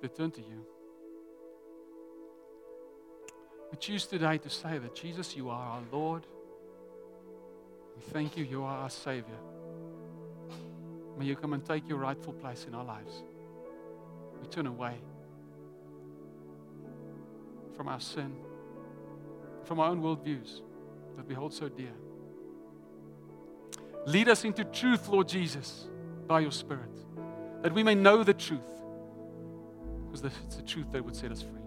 to 0.03 0.09
turn 0.09 0.31
to 0.33 0.41
you. 0.41 0.67
We 3.73 3.79
choose 3.79 4.07
today 4.07 4.39
to 4.39 4.51
say 4.51 4.79
that 4.79 4.95
Jesus, 4.95 5.35
you 5.35 5.49
are 5.49 5.61
our 5.61 5.83
Lord. 5.91 6.27
We 7.97 8.03
thank 8.13 8.37
you, 8.37 8.45
you 8.45 8.63
are 8.63 8.77
our 8.83 8.91
Savior. 8.91 9.41
May 11.19 11.25
you 11.25 11.35
come 11.35 11.55
and 11.55 11.65
take 11.65 11.89
your 11.89 11.99
rightful 11.99 12.35
place 12.35 12.67
in 12.69 12.75
our 12.75 12.85
lives. 12.85 13.23
We 14.41 14.49
turn 14.49 14.67
away 14.67 14.95
from 17.77 17.89
our 17.89 18.01
sin, 18.01 18.35
from 19.65 19.81
our 19.81 19.89
own 19.89 20.03
worldviews 20.03 20.61
that 21.17 21.27
we 21.27 21.35
hold 21.35 21.55
so 21.55 21.69
dear. 21.69 21.93
Lead 24.07 24.29
us 24.29 24.45
into 24.45 24.65
truth, 24.65 25.09
Lord 25.09 25.29
Jesus, 25.29 25.89
by 26.27 26.41
your 26.41 26.53
Spirit, 26.53 26.91
that 27.63 27.73
we 27.73 27.83
may 27.83 27.95
know 27.95 28.23
the 28.23 28.35
truth, 28.35 28.61
because 30.05 30.25
it's 30.47 30.57
the 30.57 30.63
truth 30.63 30.93
that 30.93 31.03
would 31.05 31.17
set 31.17 31.33
us 31.33 31.41
free. 31.41 31.62